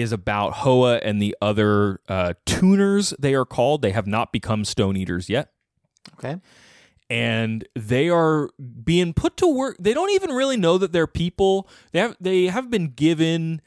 [0.00, 3.14] is about Hoa and the other uh, tuners.
[3.18, 3.82] They are called.
[3.82, 5.50] They have not become stone eaters yet,
[6.14, 6.40] Okay.
[7.08, 8.50] and they are
[8.84, 9.76] being put to work.
[9.78, 11.68] They don't even really know that they're people.
[11.92, 13.60] They have they have been given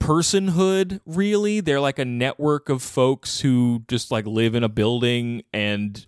[0.00, 1.00] personhood.
[1.06, 6.04] Really, they're like a network of folks who just like live in a building and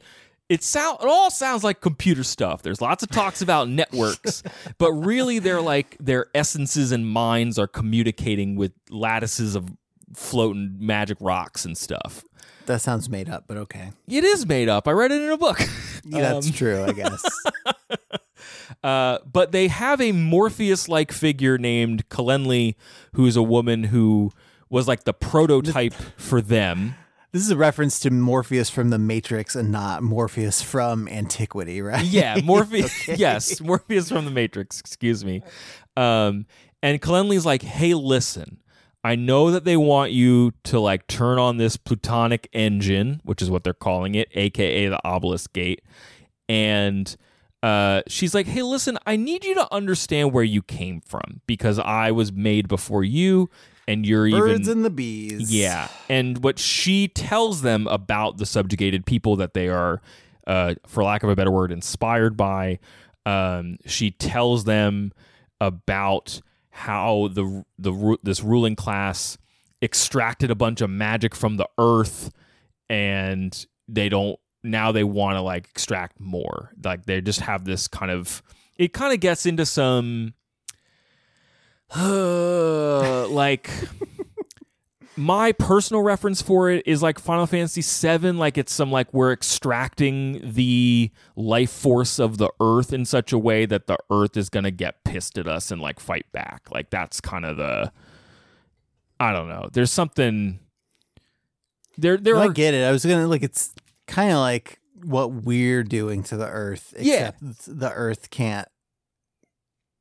[0.53, 2.63] it sound it all sounds like computer stuff.
[2.63, 4.43] There's lots of talks about networks,
[4.79, 9.69] but really they're like their essences and minds are communicating with lattices of
[10.15, 12.25] floating magic rocks and stuff.
[12.67, 13.91] That sounds made up, but okay.
[14.07, 14.87] It is made up.
[14.87, 15.59] I read it in a book.
[16.05, 17.23] Yeah, that's Um, true, I guess.
[18.83, 22.75] Uh, but they have a Morpheus-like figure named Kelenli,
[23.15, 24.33] who's a woman who
[24.71, 26.95] was like the prototype for them.
[27.33, 32.05] This is a reference to Morpheus from the Matrix and not Morpheus from antiquity, right?
[32.05, 33.09] Yeah, Morpheus.
[33.19, 34.79] Yes, Morpheus from the Matrix.
[34.79, 35.43] Excuse me.
[35.97, 36.45] Um,
[36.83, 38.59] and Kelenli's like, "Hey, listen,
[39.03, 43.49] I know that they want you to like turn on this plutonic engine, which is
[43.51, 45.81] what they're calling it, aka the Obelisk Gate."
[46.51, 47.17] And
[47.63, 51.79] uh, she's like, "Hey, listen, I need you to understand where you came from because
[51.79, 53.49] I was made before you,
[53.89, 55.53] and you're Birds even and the bees.
[55.53, 55.89] yeah.
[56.09, 60.01] And what she tells them about the subjugated people that they are,
[60.47, 62.79] uh, for lack of a better word, inspired by,
[63.27, 65.13] um, she tells them
[65.61, 69.37] about how the the this ruling class
[69.83, 72.31] extracted a bunch of magic from the earth,
[72.89, 76.71] and they don't now they want to like extract more.
[76.83, 78.43] Like they just have this kind of
[78.77, 80.35] it kind of gets into some
[83.31, 83.71] like
[85.17, 88.33] my personal reference for it is like Final Fantasy VII.
[88.33, 93.39] Like it's some like we're extracting the life force of the Earth in such a
[93.39, 96.71] way that the Earth is gonna get pissed at us and like fight back.
[96.71, 97.93] Like that's kind of the
[99.21, 99.69] I don't know.
[99.73, 100.59] There's something
[101.99, 102.17] there.
[102.17, 102.85] There No, I get it.
[102.85, 103.75] I was gonna like it's
[104.07, 107.33] kind of like what we're doing to the Earth, Yeah.
[107.43, 108.69] except the Earth can't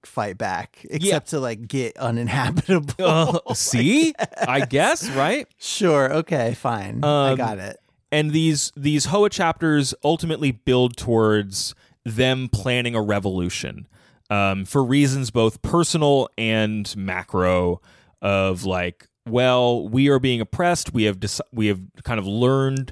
[0.06, 2.94] fight back, except to like get uninhabitable.
[3.48, 4.14] uh, see.
[4.48, 5.48] I guess right.
[5.58, 7.78] sure, okay, fine, I Um, got it.
[8.12, 13.88] and these these Hoa chapters ultimately build towards them planning a revolution
[14.30, 17.80] um, for reasons both personal and macro
[18.24, 22.92] of like well we are being oppressed we have dec- we have kind of learned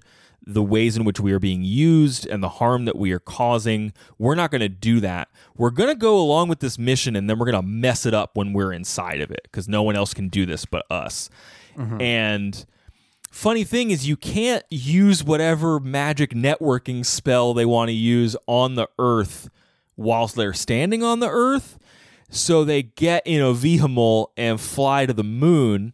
[0.49, 3.93] the ways in which we are being used and the harm that we are causing
[4.17, 5.29] we're not going to do that.
[5.55, 8.13] We're going to go along with this mission and then we're going to mess it
[8.13, 11.29] up when we're inside of it because no one else can do this but us.
[11.77, 12.01] Mm-hmm.
[12.01, 12.65] And
[13.29, 18.73] funny thing is you can't use whatever magic networking spell they want to use on
[18.73, 19.49] the earth
[19.95, 21.77] whilst they're standing on the earth
[22.31, 25.93] so they get in a vehicle and fly to the moon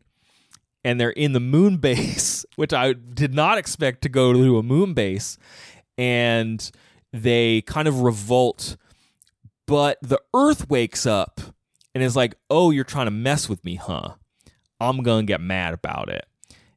[0.86, 4.64] and they're in the moon base which i did not expect to go to a
[4.64, 5.38] moon base
[5.98, 6.72] and
[7.12, 8.78] they kind of revolt.
[9.68, 11.42] But the earth wakes up
[11.94, 14.16] and is like oh you're trying to mess with me huh?
[14.80, 16.26] I'm gonna get mad about it.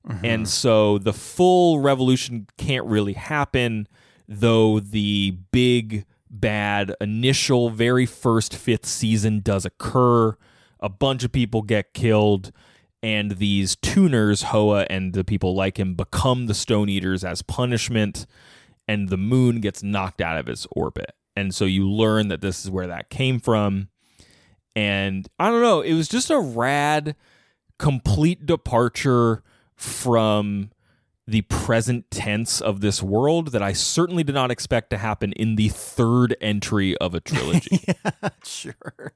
[0.07, 0.25] Mm-hmm.
[0.25, 3.89] And so the full revolution can't really happen,
[4.27, 10.37] though the big, bad initial, very first fifth season does occur.
[10.81, 12.53] A bunch of people get killed,
[13.03, 18.27] and these tuners, Hoa and the people like him, become the Stone Eaters as punishment,
[18.87, 21.15] and the moon gets knocked out of its orbit.
[21.37, 23.89] And so you learn that this is where that came from.
[24.75, 27.15] And I don't know, it was just a rad,
[27.79, 29.43] complete departure
[29.77, 30.71] from
[31.29, 35.57] the present tense of this world that I certainly did not expect to happen in
[35.57, 37.85] the third entry of a trilogy.
[37.89, 39.13] yeah, sure.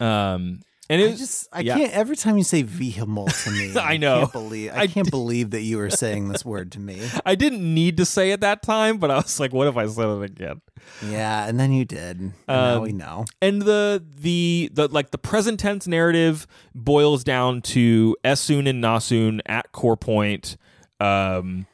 [0.00, 0.60] um,
[0.90, 1.76] And it I was, just I yeah.
[1.78, 3.72] can't every time you say vehimal to me.
[3.80, 4.20] I know.
[4.20, 7.00] can't believe I, I can't did- believe that you were saying this word to me.
[7.26, 9.86] I didn't need to say it that time, but I was like, what if I
[9.86, 10.60] said it again?
[11.08, 12.20] Yeah, and then you did.
[12.20, 13.24] And now Um, we know.
[13.40, 19.40] and the the the like the present tense narrative boils down to Essun and Nassun
[19.46, 20.56] at core point
[21.00, 21.66] um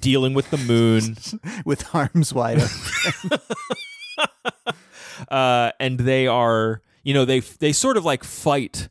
[0.00, 1.16] dealing with the moon
[1.64, 3.38] With arms wide open.
[5.30, 8.88] uh and they are you know they they sort of like fight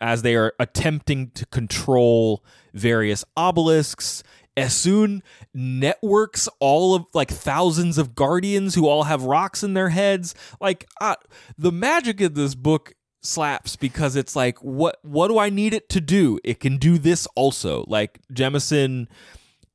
[0.00, 4.22] as they are attempting to control various obelisks
[4.56, 5.20] Essun
[5.52, 10.32] networks all of like thousands of guardians who all have rocks in their heads.
[10.60, 11.16] Like uh,
[11.58, 15.88] the magic of this book slaps because it's like what what do I need it
[15.90, 16.38] to do?
[16.44, 17.84] It can do this also.
[17.88, 19.08] Like Jemisin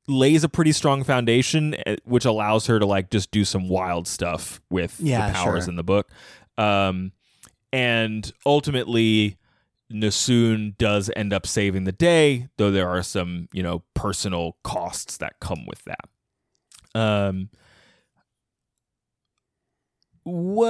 [0.08, 4.08] lays a pretty strong foundation eh, which allows her to like just do some wild
[4.08, 5.70] stuff with Yeah, the powers sure.
[5.72, 6.10] in the book.
[6.58, 7.12] Um
[7.72, 9.38] and ultimately
[9.92, 15.18] Nassun does end up saving the day, though there are some, you know, personal costs
[15.18, 16.10] that come with that.
[17.00, 17.50] Um
[20.24, 20.70] what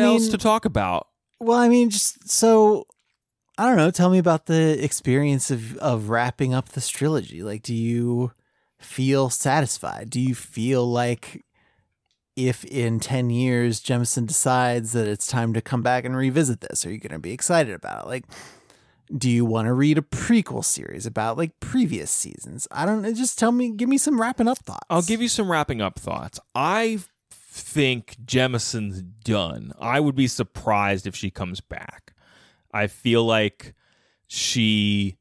[0.00, 1.08] else mean- to talk about?
[1.40, 2.86] Well, I mean, just so
[3.56, 3.90] I don't know.
[3.90, 7.42] Tell me about the experience of of wrapping up this trilogy.
[7.42, 8.32] Like, do you
[8.80, 10.10] feel satisfied?
[10.10, 11.44] Do you feel like
[12.38, 16.86] if in ten years Jemisin decides that it's time to come back and revisit this,
[16.86, 18.08] are you going to be excited about it?
[18.08, 18.24] Like,
[19.16, 22.68] do you want to read a prequel series about like previous seasons?
[22.70, 23.12] I don't know.
[23.12, 23.72] Just tell me.
[23.72, 24.86] Give me some wrapping up thoughts.
[24.88, 26.38] I'll give you some wrapping up thoughts.
[26.54, 29.72] I think Jemisin's done.
[29.80, 32.14] I would be surprised if she comes back.
[32.72, 33.74] I feel like
[34.28, 35.17] she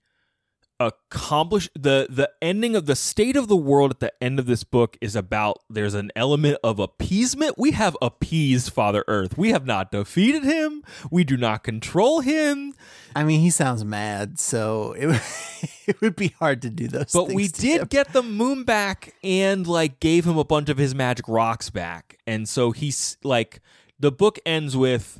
[0.80, 4.64] accomplished the the ending of the state of the world at the end of this
[4.64, 9.66] book is about there's an element of appeasement we have appeased father earth we have
[9.66, 12.74] not defeated him we do not control him
[13.18, 15.22] I mean, he sounds mad, so it would,
[15.88, 17.12] it would be hard to do those.
[17.12, 17.88] But we did him.
[17.88, 22.20] get the moon back and like gave him a bunch of his magic rocks back.
[22.28, 23.60] And so he's like
[24.00, 25.20] the book ends with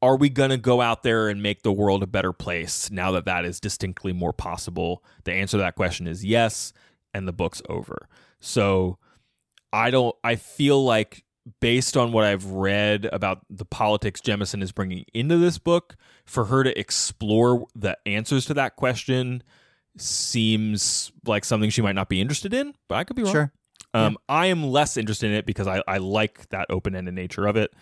[0.00, 3.10] are we going to go out there and make the world a better place now
[3.12, 5.02] that that is distinctly more possible?
[5.24, 6.72] The answer to that question is yes
[7.12, 8.08] and the book's over.
[8.40, 8.98] So
[9.72, 11.24] I don't I feel like
[11.60, 16.46] based on what I've read about the politics Jemisin is bringing into this book, for
[16.46, 19.42] her to explore the answers to that question
[19.96, 23.32] seems like something she might not be interested in, but I could be wrong.
[23.32, 23.52] Sure.
[23.94, 27.46] Um, I am less interested in it because I, I like that open ended nature
[27.46, 27.72] of it.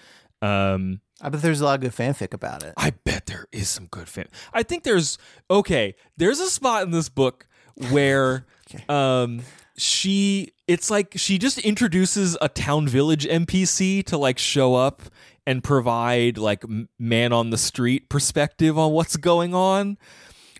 [0.40, 2.74] Um, I bet there's a lot of good fanfic about it.
[2.76, 4.26] I bet there is some good fan.
[4.52, 5.16] I think there's
[5.50, 5.94] okay.
[6.16, 7.46] There's a spot in this book
[7.90, 8.84] where Okay.
[8.88, 9.42] um
[9.76, 15.02] she it's like she just introduces a town village NPC to like show up
[15.46, 16.64] and provide like
[16.98, 19.96] man on the street perspective on what's going on,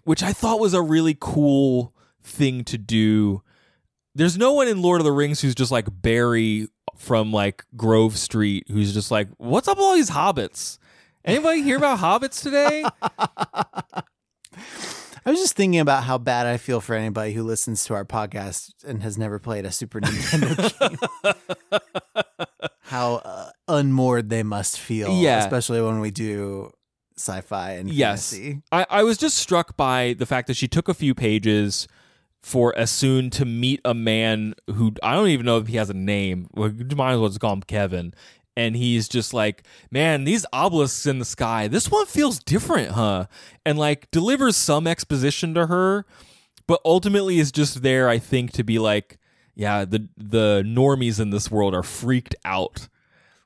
[0.05, 1.93] which I thought was a really cool
[2.23, 3.43] thing to do.
[4.15, 6.69] There's no one in Lord of the Rings who's just like Barry
[6.99, 10.79] from like Grove Street who's just like, "What's up with all these hobbits?"
[11.25, 12.85] Anybody hear about hobbits today?
[15.25, 18.05] I was just thinking about how bad I feel for anybody who listens to our
[18.05, 20.79] podcast and has never played a Super Nintendo
[21.73, 21.81] game.
[22.83, 25.39] how uh, unmoored they must feel, Yeah.
[25.41, 26.71] especially when we do
[27.19, 28.31] sci-fi and Yes.
[28.31, 28.63] fantasy.
[28.71, 31.89] I, I was just struck by the fact that she took a few pages
[32.47, 35.95] for Essun to meet a man who I don't even know if he has a
[35.95, 36.49] name.
[36.55, 38.15] We might as well just call him Kevin.
[38.57, 43.27] And he's just like, man, these obelisks in the sky, this one feels different, huh?
[43.65, 46.07] And like delivers some exposition to her,
[46.69, 49.19] but ultimately is just there, I think, to be like,
[49.57, 52.87] yeah, the the normies in this world are freaked out,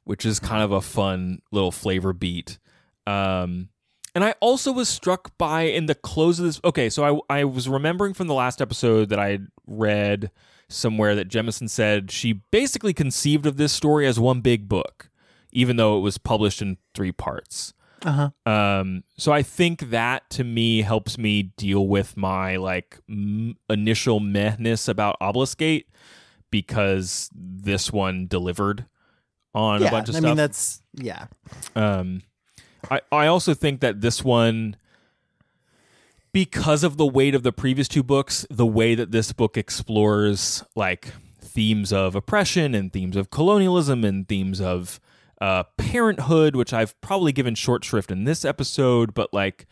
[0.04, 2.58] which is kind of a fun little flavor beat.
[3.06, 3.70] Um,
[4.14, 6.60] and I also was struck by in the close of this.
[6.64, 10.30] Okay, so I I was remembering from the last episode that I read
[10.68, 15.10] somewhere that Jemisin said she basically conceived of this story as one big book,
[15.52, 17.72] even though it was published in three parts.
[18.02, 18.50] Uh huh.
[18.50, 24.20] Um, so I think that to me helps me deal with my like m- initial
[24.20, 25.86] mehness about Obelisk Gate
[26.50, 28.86] because this one delivered
[29.54, 30.28] on Yeah, a bunch of I stuff.
[30.28, 31.26] mean that's yeah.
[31.76, 32.22] Um,
[32.90, 34.76] I I also think that this one,
[36.32, 40.62] because of the weight of the previous two books, the way that this book explores
[40.76, 45.00] like themes of oppression and themes of colonialism and themes of
[45.40, 49.66] uh, parenthood, which I've probably given short shrift in this episode, but like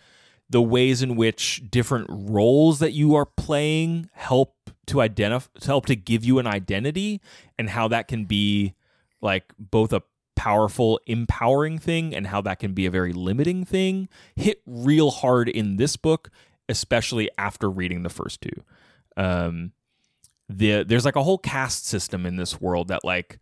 [0.51, 4.55] the ways in which different roles that you are playing help
[4.87, 7.21] to identify, help to give you an identity,
[7.59, 8.75] and how that can be
[9.21, 10.03] like both a
[10.39, 15.49] powerful, empowering thing and how that can be a very limiting thing hit real hard
[15.49, 16.31] in this book,
[16.69, 18.63] especially after reading the first two.
[19.17, 19.73] Um,
[20.49, 23.41] the there's like a whole caste system in this world that like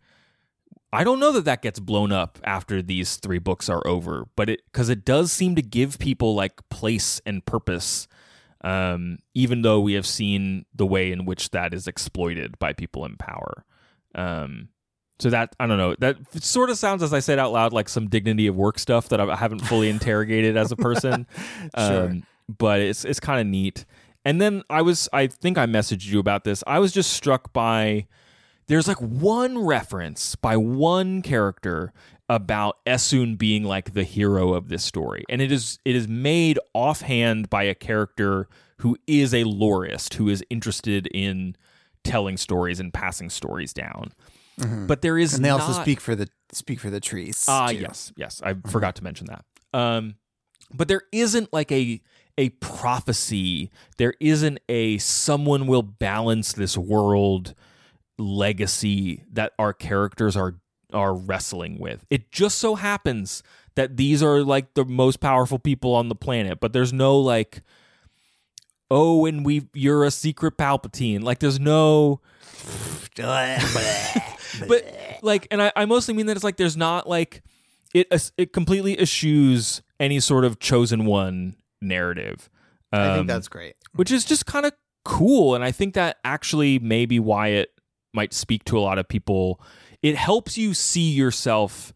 [0.91, 4.49] I don't know that that gets blown up after these three books are over, but
[4.49, 8.07] it because it does seem to give people like place and purpose.
[8.61, 13.05] Um, even though we have seen the way in which that is exploited by people
[13.05, 13.63] in power.
[14.15, 14.69] Um,
[15.19, 15.95] so that I don't know.
[15.99, 19.09] That sort of sounds, as I said out loud, like some dignity of work stuff
[19.09, 21.27] that I haven't fully interrogated as a person.
[21.77, 22.05] Sure.
[22.05, 22.23] Um,
[22.57, 23.85] but it's it's kind of neat.
[24.23, 26.63] And then I was, I think I messaged you about this.
[26.65, 28.07] I was just struck by
[28.67, 31.93] there's like one reference by one character
[32.29, 35.23] about Essun being like the hero of this story.
[35.29, 38.47] And it is it is made offhand by a character
[38.79, 41.55] who is a lorist, who is interested in
[42.03, 44.11] telling stories and passing stories down.
[44.57, 45.35] But there is Mm-hmm.
[45.37, 47.45] and they also speak for the speak for the trees.
[47.47, 47.75] Ah, too.
[47.77, 48.41] yes, yes.
[48.43, 49.45] I forgot to mention that.
[49.73, 50.15] Um,
[50.73, 52.01] but there isn't like a
[52.39, 53.69] a prophecy.
[53.97, 57.53] There isn't a someone will balance this world
[58.17, 60.55] legacy that our characters are
[60.93, 62.05] are wrestling with.
[62.09, 63.43] It just so happens
[63.75, 67.61] that these are like the most powerful people on the planet, but there's no like
[68.89, 71.21] oh and we you're a secret palpatine.
[71.21, 72.21] Like there's no
[74.67, 74.85] but
[75.21, 77.43] like and I, I mostly mean that it's like there's not like
[77.93, 82.49] it it completely eschews any sort of chosen one narrative
[82.93, 83.75] um, I think that's great.
[83.93, 84.73] which is just kind of
[85.05, 87.69] cool and i think that actually maybe why it
[88.13, 89.61] might speak to a lot of people
[90.03, 91.93] it helps you see yourself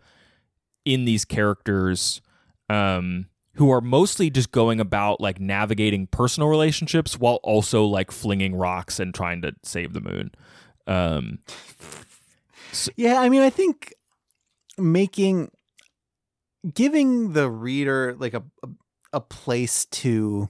[0.85, 2.21] in these characters
[2.69, 8.55] um who are mostly just going about like navigating personal relationships while also like flinging
[8.55, 10.31] rocks and trying to save the moon
[10.87, 11.39] um
[12.95, 13.93] Yeah, I mean, I think
[14.77, 15.51] making
[16.73, 18.67] giving the reader like a a,
[19.13, 20.49] a place to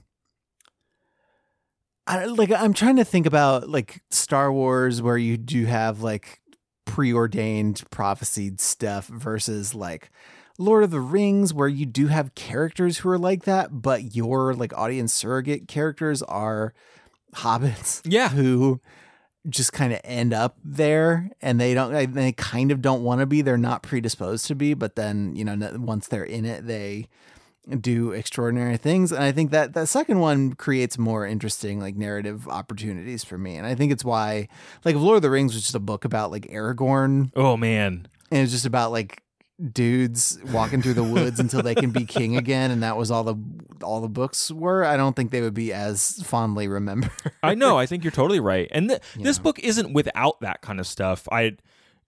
[2.06, 6.40] I like I'm trying to think about like Star Wars where you do have like
[6.84, 10.10] preordained prophesied stuff versus like
[10.58, 14.52] Lord of the Rings where you do have characters who are like that but your
[14.52, 16.74] like audience surrogate characters are
[17.36, 18.28] hobbits Yeah.
[18.30, 18.80] who
[19.48, 23.26] just kind of end up there and they don't they kind of don't want to
[23.26, 27.08] be they're not predisposed to be but then you know once they're in it they
[27.80, 32.48] do extraordinary things and i think that that second one creates more interesting like narrative
[32.48, 34.48] opportunities for me and i think it's why
[34.84, 37.30] like if lord of the rings was just a book about like aragorn.
[37.36, 38.06] Oh man.
[38.30, 39.21] And it's just about like
[39.70, 43.22] dudes walking through the woods until they can be king again and that was all
[43.22, 43.36] the
[43.82, 47.10] all the books were i don't think they would be as fondly remembered
[47.42, 47.78] I know.
[47.78, 48.68] I think you're totally right.
[48.70, 49.44] And th- this know.
[49.44, 51.28] book isn't without that kind of stuff.
[51.30, 51.56] I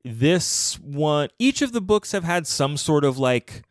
[0.05, 3.63] this one each of the books have had some sort of like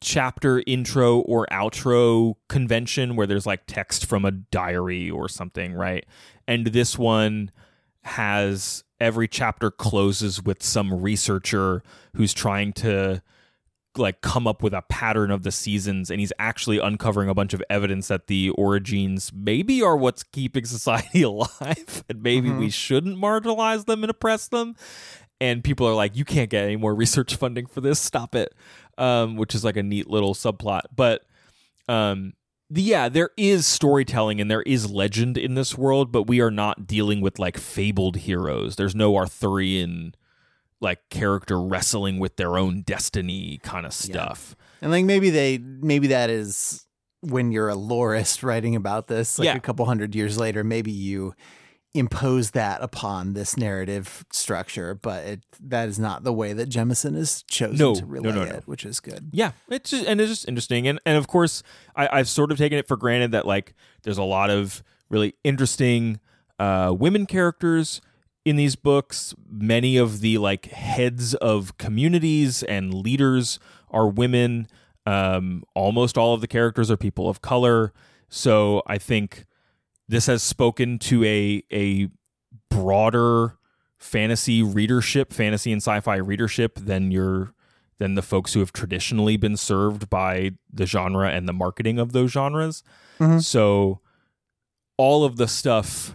[0.00, 6.06] chapter intro or outro convention where there's like text from a diary or something, right?
[6.46, 7.50] And this one
[8.04, 11.82] has every chapter closes with some researcher
[12.14, 13.22] who's trying to
[13.98, 17.54] like come up with a pattern of the seasons and he's actually uncovering a bunch
[17.54, 23.16] of evidence that the orogenes maybe are what's keeping society alive and maybe we shouldn't
[23.16, 24.74] marginalize them and oppress them.
[25.40, 28.00] And people are like you can't get any more research funding for this.
[28.00, 28.54] Stop it.
[28.98, 30.82] Um, which is like a neat little subplot.
[30.94, 31.22] But
[31.88, 32.32] um,
[32.70, 36.86] yeah there is storytelling and there is legend in this world but we are not
[36.86, 40.14] dealing with like fabled heroes there's no arthurian
[40.80, 44.54] like character wrestling with their own destiny kind of stuff.
[44.82, 46.84] And like maybe they maybe that is
[47.20, 49.56] when you're a lorist writing about this, like Yeah.
[49.56, 51.34] a couple hundred years later, maybe you
[51.96, 57.14] impose that upon this narrative structure, but it that is not the way that Jemisin
[57.16, 58.50] has chosen No, to relay no, no.
[58.50, 59.30] it, which is good.
[59.32, 61.62] Yeah, it's just, and it's just interesting, and and of course,
[61.94, 65.34] I, I've sort of taken it for granted that like there's a lot of really
[65.44, 66.20] interesting
[66.58, 68.00] uh, women characters
[68.44, 69.34] in these books.
[69.50, 73.58] Many of the like heads of communities and leaders
[73.90, 74.68] are women.
[75.04, 77.92] Um, almost all of the characters are people of color.
[78.28, 79.46] So I think
[80.08, 82.08] this has spoken to a a
[82.70, 83.56] broader
[83.98, 87.52] fantasy readership, fantasy and sci-fi readership than your
[87.98, 92.12] than the folks who have traditionally been served by the genre and the marketing of
[92.12, 92.82] those genres.
[93.18, 93.42] Mhm.
[93.42, 94.00] So
[94.98, 96.14] all of the stuff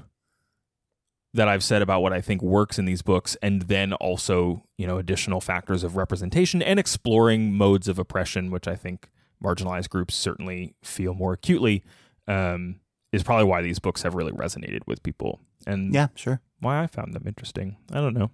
[1.34, 4.86] that I've said about what I think works in these books and then also, you
[4.86, 9.10] know, additional factors of representation and exploring modes of oppression which I think
[9.44, 11.84] marginalized groups certainly feel more acutely
[12.28, 12.76] um,
[13.12, 16.42] is probably why these books have really resonated with people and Yeah, sure.
[16.60, 17.78] why I found them interesting.
[17.92, 18.32] I don't know.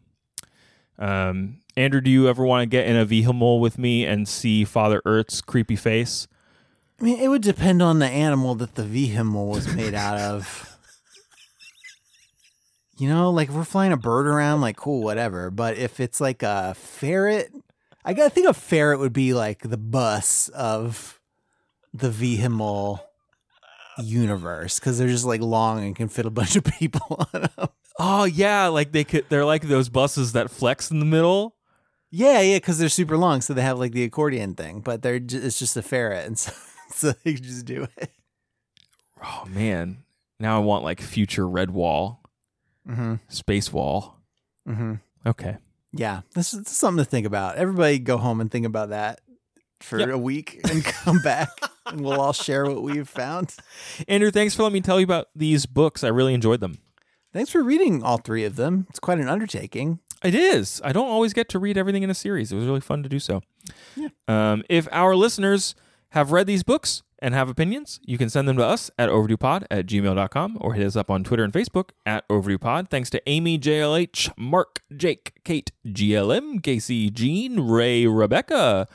[0.99, 4.63] Um, Andrew, do you ever want to get in a vehicle with me and see
[4.65, 6.27] Father Earth's creepy face?
[6.99, 10.73] I mean, it would depend on the animal that the vehicle was made out of.
[12.97, 15.51] You know, like if we're flying a bird around, like cool, whatever.
[15.51, 17.51] But if it's like a ferret,
[18.03, 21.19] I gotta think a ferret would be like the bus of
[21.93, 23.03] the vehicle
[23.99, 27.67] universe because they're just like long and can fit a bunch of people on them.
[27.99, 29.25] Oh yeah, like they could.
[29.29, 31.55] They're like those buses that flex in the middle.
[32.09, 35.19] Yeah, yeah, because they're super long, so they have like the accordion thing, but they're
[35.19, 36.51] ju- it's just a ferret, and so,
[36.93, 38.11] so they can just do it.
[39.23, 40.03] Oh man,
[40.39, 42.17] now I want like future Redwall,
[42.87, 43.15] Mm-hmm.
[43.27, 44.19] space wall.
[44.67, 44.93] Mm-hmm.
[45.25, 45.57] Okay.
[45.91, 47.57] Yeah, this is something to think about.
[47.57, 49.19] Everybody go home and think about that
[49.81, 50.09] for Yep.
[50.09, 51.49] a week and come back
[51.85, 53.55] and we'll all share what we've found.
[54.07, 56.03] Andrew, thanks for letting me tell you about these books.
[56.03, 56.79] I really enjoyed them.
[57.33, 58.87] Thanks for reading all three of them.
[58.89, 59.99] It's quite an undertaking.
[60.23, 60.81] It is.
[60.83, 62.51] I don't always get to read everything in a series.
[62.51, 63.41] It was really fun to do so.
[64.27, 65.75] Um, if our listeners
[66.11, 69.65] have read these books and have opinions, you can send them to us at overduepod
[69.69, 72.89] at gmail.com or hit us up on Twitter and Facebook at overduepod.
[72.89, 78.87] Thanks to Amy, JLH, Mark, Jake, Kate, GLM, Casey, Jean, Ray, Rebecca.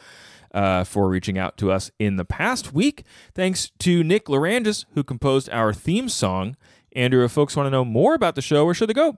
[0.52, 3.04] Uh, for reaching out to us in the past week.
[3.34, 6.56] Thanks to Nick Lerangis, who composed our theme song.
[6.94, 9.16] Andrew, if folks want to know more about the show, where should they go?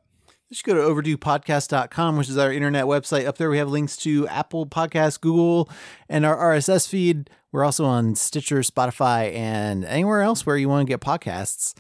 [0.52, 3.26] Should go to overduepodcast.com, which is our internet website.
[3.26, 5.68] Up there, we have links to Apple Podcasts, Google,
[6.08, 7.28] and our RSS feed.
[7.50, 11.74] We're also on Stitcher, Spotify, and anywhere else where you want to get podcasts.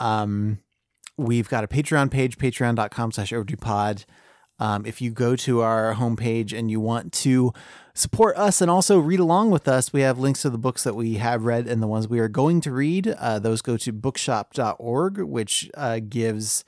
[0.00, 0.58] Um,
[1.16, 4.04] we've got a Patreon page, patreon.com slash overduepod.
[4.58, 7.52] Um, if you go to our homepage and you want to
[7.98, 10.94] support us and also read along with us, we have links to the books that
[10.94, 13.08] we have read and the ones we are going to read.
[13.08, 16.64] Uh, those go to bookshop.org, which uh, gives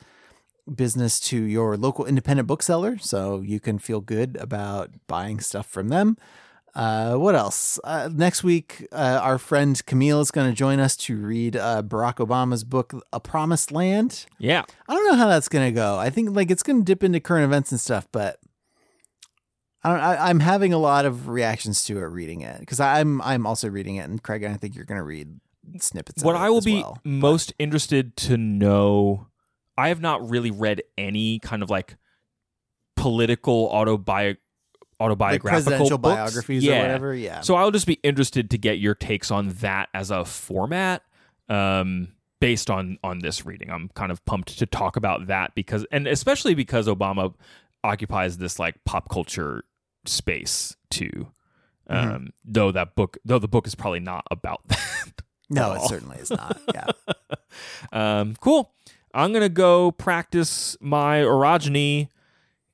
[0.72, 5.88] business to your local independent bookseller so you can feel good about buying stuff from
[5.88, 6.16] them.
[6.74, 7.80] Uh, what else?
[7.82, 11.82] Uh, next week, uh, our friend Camille is going to join us to read uh,
[11.82, 14.26] Barack Obama's book, A Promised Land.
[14.38, 14.62] Yeah.
[14.88, 15.98] I don't know how that's going to go.
[15.98, 18.38] I think like it's going to dip into current events and stuff, but
[19.82, 23.20] I don't, I, I'm having a lot of reactions to it reading it because I'm
[23.22, 25.40] I'm also reading it, and Craig, I think you're going to read
[25.78, 26.22] snippets.
[26.22, 26.98] what of it What I will be well.
[27.04, 29.28] most interested to know,
[29.78, 31.96] I have not really read any kind of like
[32.96, 34.38] political autobi- like
[35.00, 36.14] autobiographical presidential books.
[36.16, 36.78] biographies yeah.
[36.78, 37.14] or whatever.
[37.14, 37.40] Yeah.
[37.40, 41.02] So I'll just be interested to get your takes on that as a format.
[41.48, 45.86] Um, based on on this reading, I'm kind of pumped to talk about that because,
[45.90, 47.34] and especially because Obama
[47.82, 49.64] occupies this like pop culture
[50.06, 51.28] space too.
[51.88, 52.26] Um, Mm-hmm.
[52.44, 55.12] though that book, though the book is probably not about that.
[55.48, 56.60] no, it certainly is not.
[56.74, 56.86] Yeah.
[57.92, 58.72] Um, cool.
[59.12, 62.08] I'm gonna go practice my orogeny,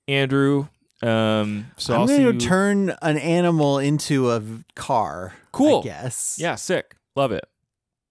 [0.07, 0.69] Andrew.
[1.03, 2.33] Um, so I'm I'll to you.
[2.39, 4.43] turn an animal into a
[4.75, 5.33] car.
[5.53, 5.81] Cool.
[5.81, 6.37] I guess.
[6.39, 6.95] yeah, sick.
[7.15, 7.45] Love it.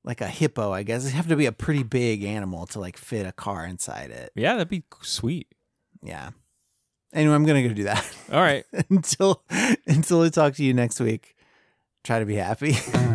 [0.04, 1.06] Like a hippo, I guess.
[1.06, 4.32] It have to be a pretty big animal to like fit a car inside it.
[4.36, 5.48] Yeah, that'd be sweet.
[6.02, 6.32] Yeah.
[7.16, 8.66] Anyway, I'm going to go do that All right.
[8.90, 9.42] until
[9.88, 11.36] until I talk to you next week.
[12.04, 12.76] Try to be happy.